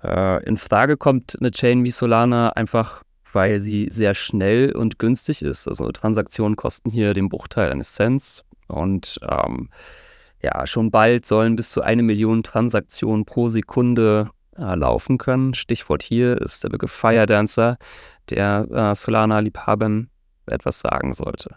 Äh, 0.06 0.44
in 0.44 0.58
Frage 0.58 0.98
kommt 0.98 1.38
eine 1.40 1.52
Chain 1.52 1.84
wie 1.84 1.92
Solana 1.92 2.50
einfach, 2.50 3.04
weil 3.34 3.60
sie 3.60 3.88
sehr 3.90 4.14
schnell 4.14 4.72
und 4.72 5.00
günstig 5.00 5.42
ist. 5.42 5.68
Also 5.68 5.92
Transaktionen 5.92 6.56
kosten 6.56 6.90
hier 6.90 7.14
den 7.14 7.30
Bruchteil 7.30 7.72
eines 7.72 7.94
Cents 7.94 8.46
und 8.68 9.20
ähm, 9.28 9.70
ja, 10.42 10.68
schon 10.68 10.92
bald 10.92 11.26
sollen 11.26 11.56
bis 11.56 11.72
zu 11.72 11.82
eine 11.82 12.04
Million 12.04 12.44
Transaktionen 12.44 13.26
pro 13.26 13.48
Sekunde 13.48 14.30
äh, 14.58 14.76
laufen 14.76 15.18
können. 15.18 15.54
Stichwort 15.56 16.04
hier 16.04 16.40
ist 16.40 16.64
der 16.64 16.70
Begriff 16.70 16.92
Fire 16.92 17.26
Dancer, 17.26 17.78
der 18.30 18.68
äh, 18.72 18.96
Solana-Liebhabern 18.96 20.10
etwas 20.46 20.80
sagen 20.80 21.14
sollte. 21.14 21.56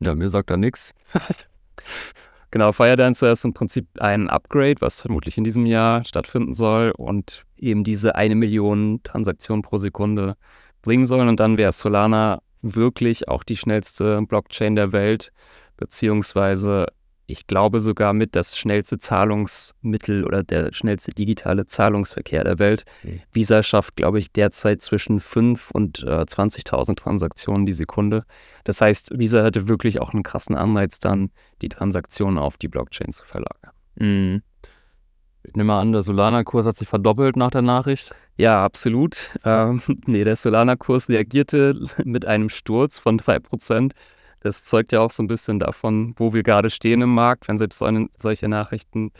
Ja, 0.00 0.14
mir 0.14 0.30
sagt 0.30 0.50
er 0.50 0.56
nichts. 0.56 0.94
Genau, 2.52 2.72
Fire 2.72 2.96
Dancer 2.96 3.32
ist 3.32 3.46
im 3.46 3.54
Prinzip 3.54 3.86
ein 3.98 4.28
Upgrade, 4.28 4.80
was 4.80 5.00
vermutlich 5.00 5.38
in 5.38 5.44
diesem 5.44 5.64
Jahr 5.64 6.04
stattfinden 6.04 6.52
soll 6.52 6.92
und 6.94 7.46
eben 7.56 7.82
diese 7.82 8.14
eine 8.14 8.34
Million 8.34 9.00
Transaktionen 9.02 9.62
pro 9.62 9.78
Sekunde 9.78 10.36
bringen 10.82 11.06
soll. 11.06 11.26
Und 11.26 11.40
dann 11.40 11.56
wäre 11.56 11.72
Solana 11.72 12.42
wirklich 12.60 13.26
auch 13.26 13.42
die 13.42 13.56
schnellste 13.56 14.20
Blockchain 14.20 14.76
der 14.76 14.92
Welt, 14.92 15.32
beziehungsweise 15.78 16.88
ich 17.32 17.46
glaube 17.46 17.80
sogar 17.80 18.12
mit 18.12 18.36
das 18.36 18.56
schnellste 18.56 18.98
Zahlungsmittel 18.98 20.24
oder 20.24 20.42
der 20.42 20.72
schnellste 20.72 21.12
digitale 21.12 21.66
Zahlungsverkehr 21.66 22.44
der 22.44 22.58
Welt. 22.58 22.84
Mhm. 23.02 23.20
Visa 23.32 23.62
schafft, 23.62 23.96
glaube 23.96 24.18
ich, 24.18 24.30
derzeit 24.30 24.82
zwischen 24.82 25.18
5 25.18 25.70
und 25.70 26.02
äh, 26.02 26.22
20.000 26.22 26.96
Transaktionen 26.96 27.66
die 27.66 27.72
Sekunde. 27.72 28.24
Das 28.64 28.80
heißt, 28.80 29.18
Visa 29.18 29.42
hätte 29.42 29.66
wirklich 29.66 30.00
auch 30.00 30.12
einen 30.12 30.22
krassen 30.22 30.54
Anreiz, 30.54 30.98
dann 30.98 31.30
die 31.62 31.70
Transaktionen 31.70 32.38
auf 32.38 32.58
die 32.58 32.68
Blockchain 32.68 33.10
zu 33.10 33.24
verlagern. 33.24 33.72
Mhm. 33.96 34.42
Ich 35.44 35.56
nehme 35.56 35.68
mal 35.68 35.80
an, 35.80 35.92
der 35.92 36.02
Solana-Kurs 36.02 36.66
hat 36.66 36.76
sich 36.76 36.86
verdoppelt 36.86 37.36
nach 37.36 37.50
der 37.50 37.62
Nachricht. 37.62 38.14
Ja, 38.36 38.64
absolut. 38.64 39.30
Ähm, 39.44 39.82
nee, 40.06 40.22
der 40.22 40.36
Solana-Kurs 40.36 41.08
reagierte 41.08 41.80
mit 42.04 42.26
einem 42.26 42.48
Sturz 42.48 42.98
von 42.98 43.18
3%. 43.18 43.92
Das 44.42 44.64
zeugt 44.64 44.90
ja 44.92 45.00
auch 45.00 45.10
so 45.10 45.22
ein 45.22 45.28
bisschen 45.28 45.60
davon, 45.60 46.14
wo 46.16 46.32
wir 46.32 46.42
gerade 46.42 46.68
stehen 46.68 47.00
im 47.00 47.14
Markt, 47.14 47.46
wenn 47.46 47.58
selbst 47.58 47.78
so 47.78 47.88
solche 48.18 48.48
Nachrichten 48.48 49.12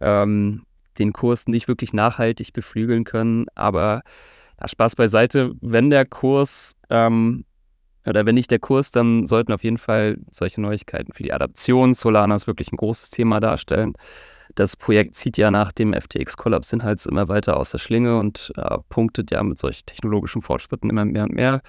ähm, 0.00 0.64
den 0.98 1.12
Kurs 1.12 1.48
nicht 1.48 1.66
wirklich 1.66 1.94
nachhaltig 1.94 2.52
beflügeln 2.52 3.04
können. 3.04 3.46
Aber 3.54 4.02
ja, 4.60 4.68
Spaß 4.68 4.96
beiseite, 4.96 5.52
wenn 5.62 5.88
der 5.88 6.04
Kurs 6.04 6.76
ähm, 6.90 7.44
oder 8.06 8.26
wenn 8.26 8.34
nicht 8.34 8.50
der 8.50 8.58
Kurs, 8.58 8.90
dann 8.90 9.26
sollten 9.26 9.52
auf 9.52 9.64
jeden 9.64 9.78
Fall 9.78 10.18
solche 10.30 10.60
Neuigkeiten 10.60 11.12
für 11.12 11.22
die 11.22 11.32
Adaption 11.32 11.94
Solanas 11.94 12.46
wirklich 12.46 12.70
ein 12.70 12.76
großes 12.76 13.10
Thema 13.10 13.40
darstellen. 13.40 13.94
Das 14.54 14.76
Projekt 14.76 15.14
zieht 15.14 15.36
ja 15.38 15.50
nach 15.50 15.72
dem 15.72 15.92
FTX-Kollaps 15.92 16.72
Inhalts 16.72 17.06
immer 17.06 17.28
weiter 17.28 17.56
aus 17.56 17.70
der 17.70 17.78
Schlinge 17.78 18.18
und 18.18 18.52
äh, 18.56 18.78
punktet 18.88 19.30
ja 19.32 19.42
mit 19.42 19.58
solchen 19.58 19.86
technologischen 19.86 20.40
Fortschritten 20.40 20.88
immer 20.88 21.04
mehr 21.04 21.24
und 21.24 21.32
mehr. 21.32 21.62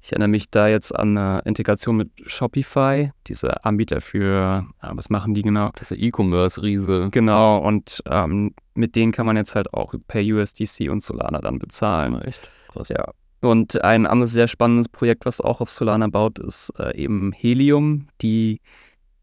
Ich 0.00 0.12
erinnere 0.12 0.28
mich 0.28 0.50
da 0.50 0.68
jetzt 0.68 0.94
an 0.94 1.18
eine 1.18 1.42
Integration 1.44 1.96
mit 1.96 2.10
Shopify, 2.26 3.10
diese 3.26 3.64
Anbieter 3.64 4.00
für, 4.00 4.66
äh, 4.80 4.88
was 4.92 5.10
machen 5.10 5.34
die 5.34 5.42
genau? 5.42 5.70
Das 5.74 5.90
ist 5.90 6.00
E-Commerce-Riese. 6.00 7.08
Genau, 7.10 7.58
und 7.58 8.02
ähm, 8.08 8.54
mit 8.74 8.96
denen 8.96 9.12
kann 9.12 9.26
man 9.26 9.36
jetzt 9.36 9.54
halt 9.54 9.74
auch 9.74 9.94
per 10.06 10.22
USDC 10.22 10.88
und 10.88 11.02
Solana 11.02 11.40
dann 11.40 11.58
bezahlen. 11.58 12.20
Echt? 12.22 12.48
Krass. 12.68 12.88
Ja. 12.88 13.06
Und 13.40 13.82
ein 13.82 14.06
anderes 14.06 14.32
sehr 14.32 14.48
spannendes 14.48 14.88
Projekt, 14.88 15.24
was 15.26 15.40
auch 15.40 15.60
auf 15.60 15.70
Solana 15.70 16.08
baut, 16.08 16.38
ist 16.38 16.72
äh, 16.78 16.96
eben 16.96 17.32
Helium, 17.32 18.08
die 18.20 18.60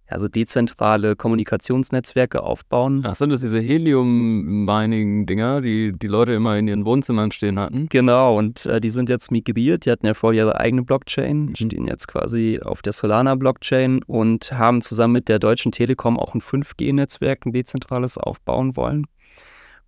also 0.08 0.28
dezentrale 0.28 1.16
Kommunikationsnetzwerke 1.16 2.44
aufbauen. 2.44 3.04
Ach, 3.06 3.16
sind 3.16 3.32
das 3.32 3.42
diese 3.42 3.60
Helium-Mining-Dinger, 3.60 5.62
die 5.62 5.94
die 5.94 6.08
Leute 6.08 6.34
immer 6.34 6.58
in 6.58 6.68
ihren 6.68 6.86
Wohnzimmern 6.86 7.32
stehen 7.32 7.60
hatten? 7.60 7.88
Genau, 7.90 8.38
und 8.38 8.66
äh, 8.66 8.80
die 8.80 8.90
sind 8.90 9.10
jetzt 9.10 9.32
migriert. 9.32 9.86
Die 9.86 9.92
hatten 9.92 10.06
ja 10.06 10.14
vorher 10.14 10.46
ihre 10.46 10.60
eigene 10.60 10.84
Blockchain, 10.84 11.46
mhm. 11.46 11.56
stehen 11.56 11.88
jetzt 11.88 12.08
quasi 12.08 12.60
auf 12.64 12.82
der 12.82 12.94
Solana-Blockchain 12.94 14.04
und 14.04 14.52
haben 14.52 14.82
zusammen 14.82 15.14
mit 15.14 15.28
der 15.28 15.40
Deutschen 15.40 15.72
Telekom 15.72 16.20
auch 16.20 16.36
ein 16.36 16.42
5G-Netzwerk, 16.42 17.46
ein 17.46 17.54
dezentrales 17.54 18.18
aufbauen 18.18 18.76
wollen. 18.76 19.06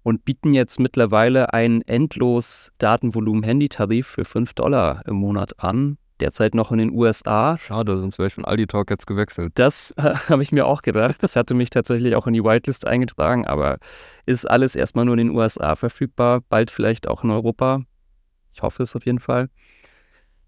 Und 0.04 0.24
bieten 0.24 0.54
jetzt 0.54 0.80
mittlerweile 0.80 1.54
ein 1.54 1.82
endlos 1.82 2.72
Datenvolumen-Handytarif 2.78 4.08
für 4.08 4.24
5 4.24 4.54
Dollar 4.54 5.04
im 5.06 5.16
Monat 5.16 5.62
an 5.62 5.98
derzeit 6.20 6.56
noch 6.56 6.72
in 6.72 6.78
den 6.78 6.92
USA. 6.92 7.58
Schade, 7.58 7.98
sonst 7.98 8.18
wäre 8.18 8.28
ich 8.28 8.34
von 8.34 8.46
Aldi 8.46 8.68
Talk 8.68 8.90
jetzt 8.90 9.08
gewechselt. 9.08 9.54
Das 9.56 9.92
äh, 9.98 10.16
habe 10.30 10.44
ich 10.44 10.52
mir 10.52 10.66
auch 10.66 10.82
gedacht. 10.82 11.24
Ich 11.24 11.36
hatte 11.36 11.54
mich 11.54 11.70
tatsächlich 11.70 12.16
auch 12.16 12.28
in 12.28 12.34
die 12.34 12.44
Whitelist 12.44 12.86
eingetragen, 12.88 13.46
aber 13.46 13.78
ist 14.26 14.50
alles 14.50 14.76
erstmal 14.76 15.06
nur 15.06 15.18
in 15.18 15.28
den 15.28 15.36
USA 15.36 15.76
verfügbar, 15.76 16.42
bald 16.50 16.72
vielleicht 16.72 17.08
auch 17.08 17.24
in 17.24 17.32
Europa. 17.32 17.82
Ich 18.54 18.62
hoffe 18.62 18.84
es 18.84 18.96
auf 18.96 19.06
jeden 19.06 19.20
Fall. 19.20 19.50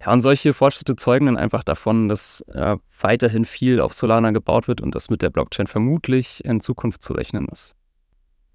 Ja, 0.01 0.13
und 0.13 0.21
solche 0.21 0.53
Fortschritte 0.53 0.95
zeugen 0.95 1.25
dann 1.25 1.38
einfach 1.38 1.63
davon, 1.63 2.08
dass 2.08 2.41
äh, 2.53 2.77
weiterhin 3.01 3.43
viel 3.43 3.82
auf 3.82 3.93
Solana 3.93 4.32
gebaut 4.32 4.67
wird 4.67 4.79
und 4.79 4.95
das 4.95 5.10
mit 5.10 5.21
der 5.21 5.29
Blockchain 5.29 5.67
vermutlich 5.67 6.43
in 6.45 6.62
Zukunft 6.62 7.01
zu 7.01 7.13
rechnen 7.13 7.47
ist. 7.49 7.75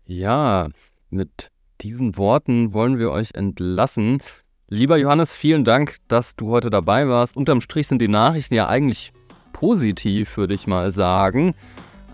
Ja, 0.07 0.69
mit 1.11 1.51
diesen 1.83 2.17
Worten 2.17 2.73
wollen 2.73 2.99
wir 2.99 3.11
euch 3.11 3.35
entlassen. 3.35 4.23
Lieber 4.71 4.97
Johannes, 4.97 5.35
vielen 5.35 5.63
Dank, 5.63 5.97
dass 6.09 6.37
du 6.37 6.49
heute 6.49 6.71
dabei 6.71 7.07
warst. 7.07 7.37
Unterm 7.37 7.61
Strich 7.61 7.87
sind 7.87 8.01
die 8.01 8.09
Nachrichten 8.09 8.55
ja 8.55 8.67
eigentlich 8.67 9.13
positiv, 9.53 10.39
würde 10.39 10.55
ich 10.55 10.67
mal 10.67 10.91
sagen. 10.91 11.55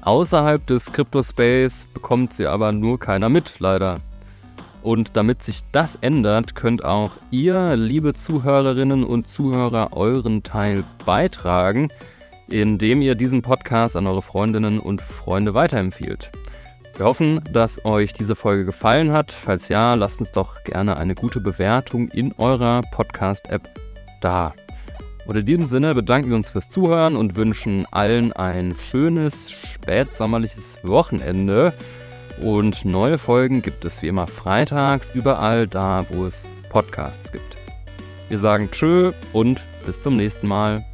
Außerhalb 0.02 0.66
des 0.66 0.92
Crypto-Space 0.92 1.86
bekommt 1.94 2.32
sie 2.32 2.48
aber 2.48 2.72
nur 2.72 2.98
keiner 2.98 3.28
mit, 3.28 3.60
leider. 3.60 4.00
Und 4.82 5.16
damit 5.16 5.44
sich 5.44 5.60
das 5.70 5.94
ändert, 6.00 6.56
könnt 6.56 6.84
auch 6.84 7.12
ihr, 7.30 7.76
liebe 7.76 8.14
Zuhörerinnen 8.14 9.04
und 9.04 9.28
Zuhörer, 9.28 9.92
euren 9.92 10.42
Teil 10.42 10.82
beitragen, 11.06 11.88
indem 12.48 13.00
ihr 13.00 13.14
diesen 13.14 13.42
Podcast 13.42 13.94
an 13.94 14.08
eure 14.08 14.22
Freundinnen 14.22 14.80
und 14.80 15.00
Freunde 15.00 15.54
weiterempfiehlt. 15.54 16.32
Wir 17.00 17.06
hoffen, 17.06 17.40
dass 17.50 17.86
euch 17.86 18.12
diese 18.12 18.36
Folge 18.36 18.66
gefallen 18.66 19.10
hat. 19.10 19.32
Falls 19.32 19.70
ja, 19.70 19.94
lasst 19.94 20.20
uns 20.20 20.32
doch 20.32 20.64
gerne 20.64 20.98
eine 20.98 21.14
gute 21.14 21.40
Bewertung 21.40 22.08
in 22.08 22.34
eurer 22.36 22.82
Podcast-App 22.90 23.70
da. 24.20 24.52
Und 25.24 25.34
in 25.34 25.46
diesem 25.46 25.64
Sinne 25.64 25.94
bedanken 25.94 26.28
wir 26.28 26.36
uns 26.36 26.50
fürs 26.50 26.68
Zuhören 26.68 27.16
und 27.16 27.36
wünschen 27.36 27.86
allen 27.90 28.34
ein 28.34 28.76
schönes 28.78 29.50
spätsommerliches 29.50 30.76
Wochenende. 30.82 31.72
Und 32.42 32.84
neue 32.84 33.16
Folgen 33.16 33.62
gibt 33.62 33.86
es 33.86 34.02
wie 34.02 34.08
immer 34.08 34.26
freitags 34.26 35.10
überall 35.14 35.66
da, 35.66 36.04
wo 36.10 36.26
es 36.26 36.46
Podcasts 36.68 37.32
gibt. 37.32 37.56
Wir 38.28 38.36
sagen 38.36 38.70
Tschö 38.70 39.12
und 39.32 39.64
bis 39.86 40.02
zum 40.02 40.18
nächsten 40.18 40.48
Mal. 40.48 40.84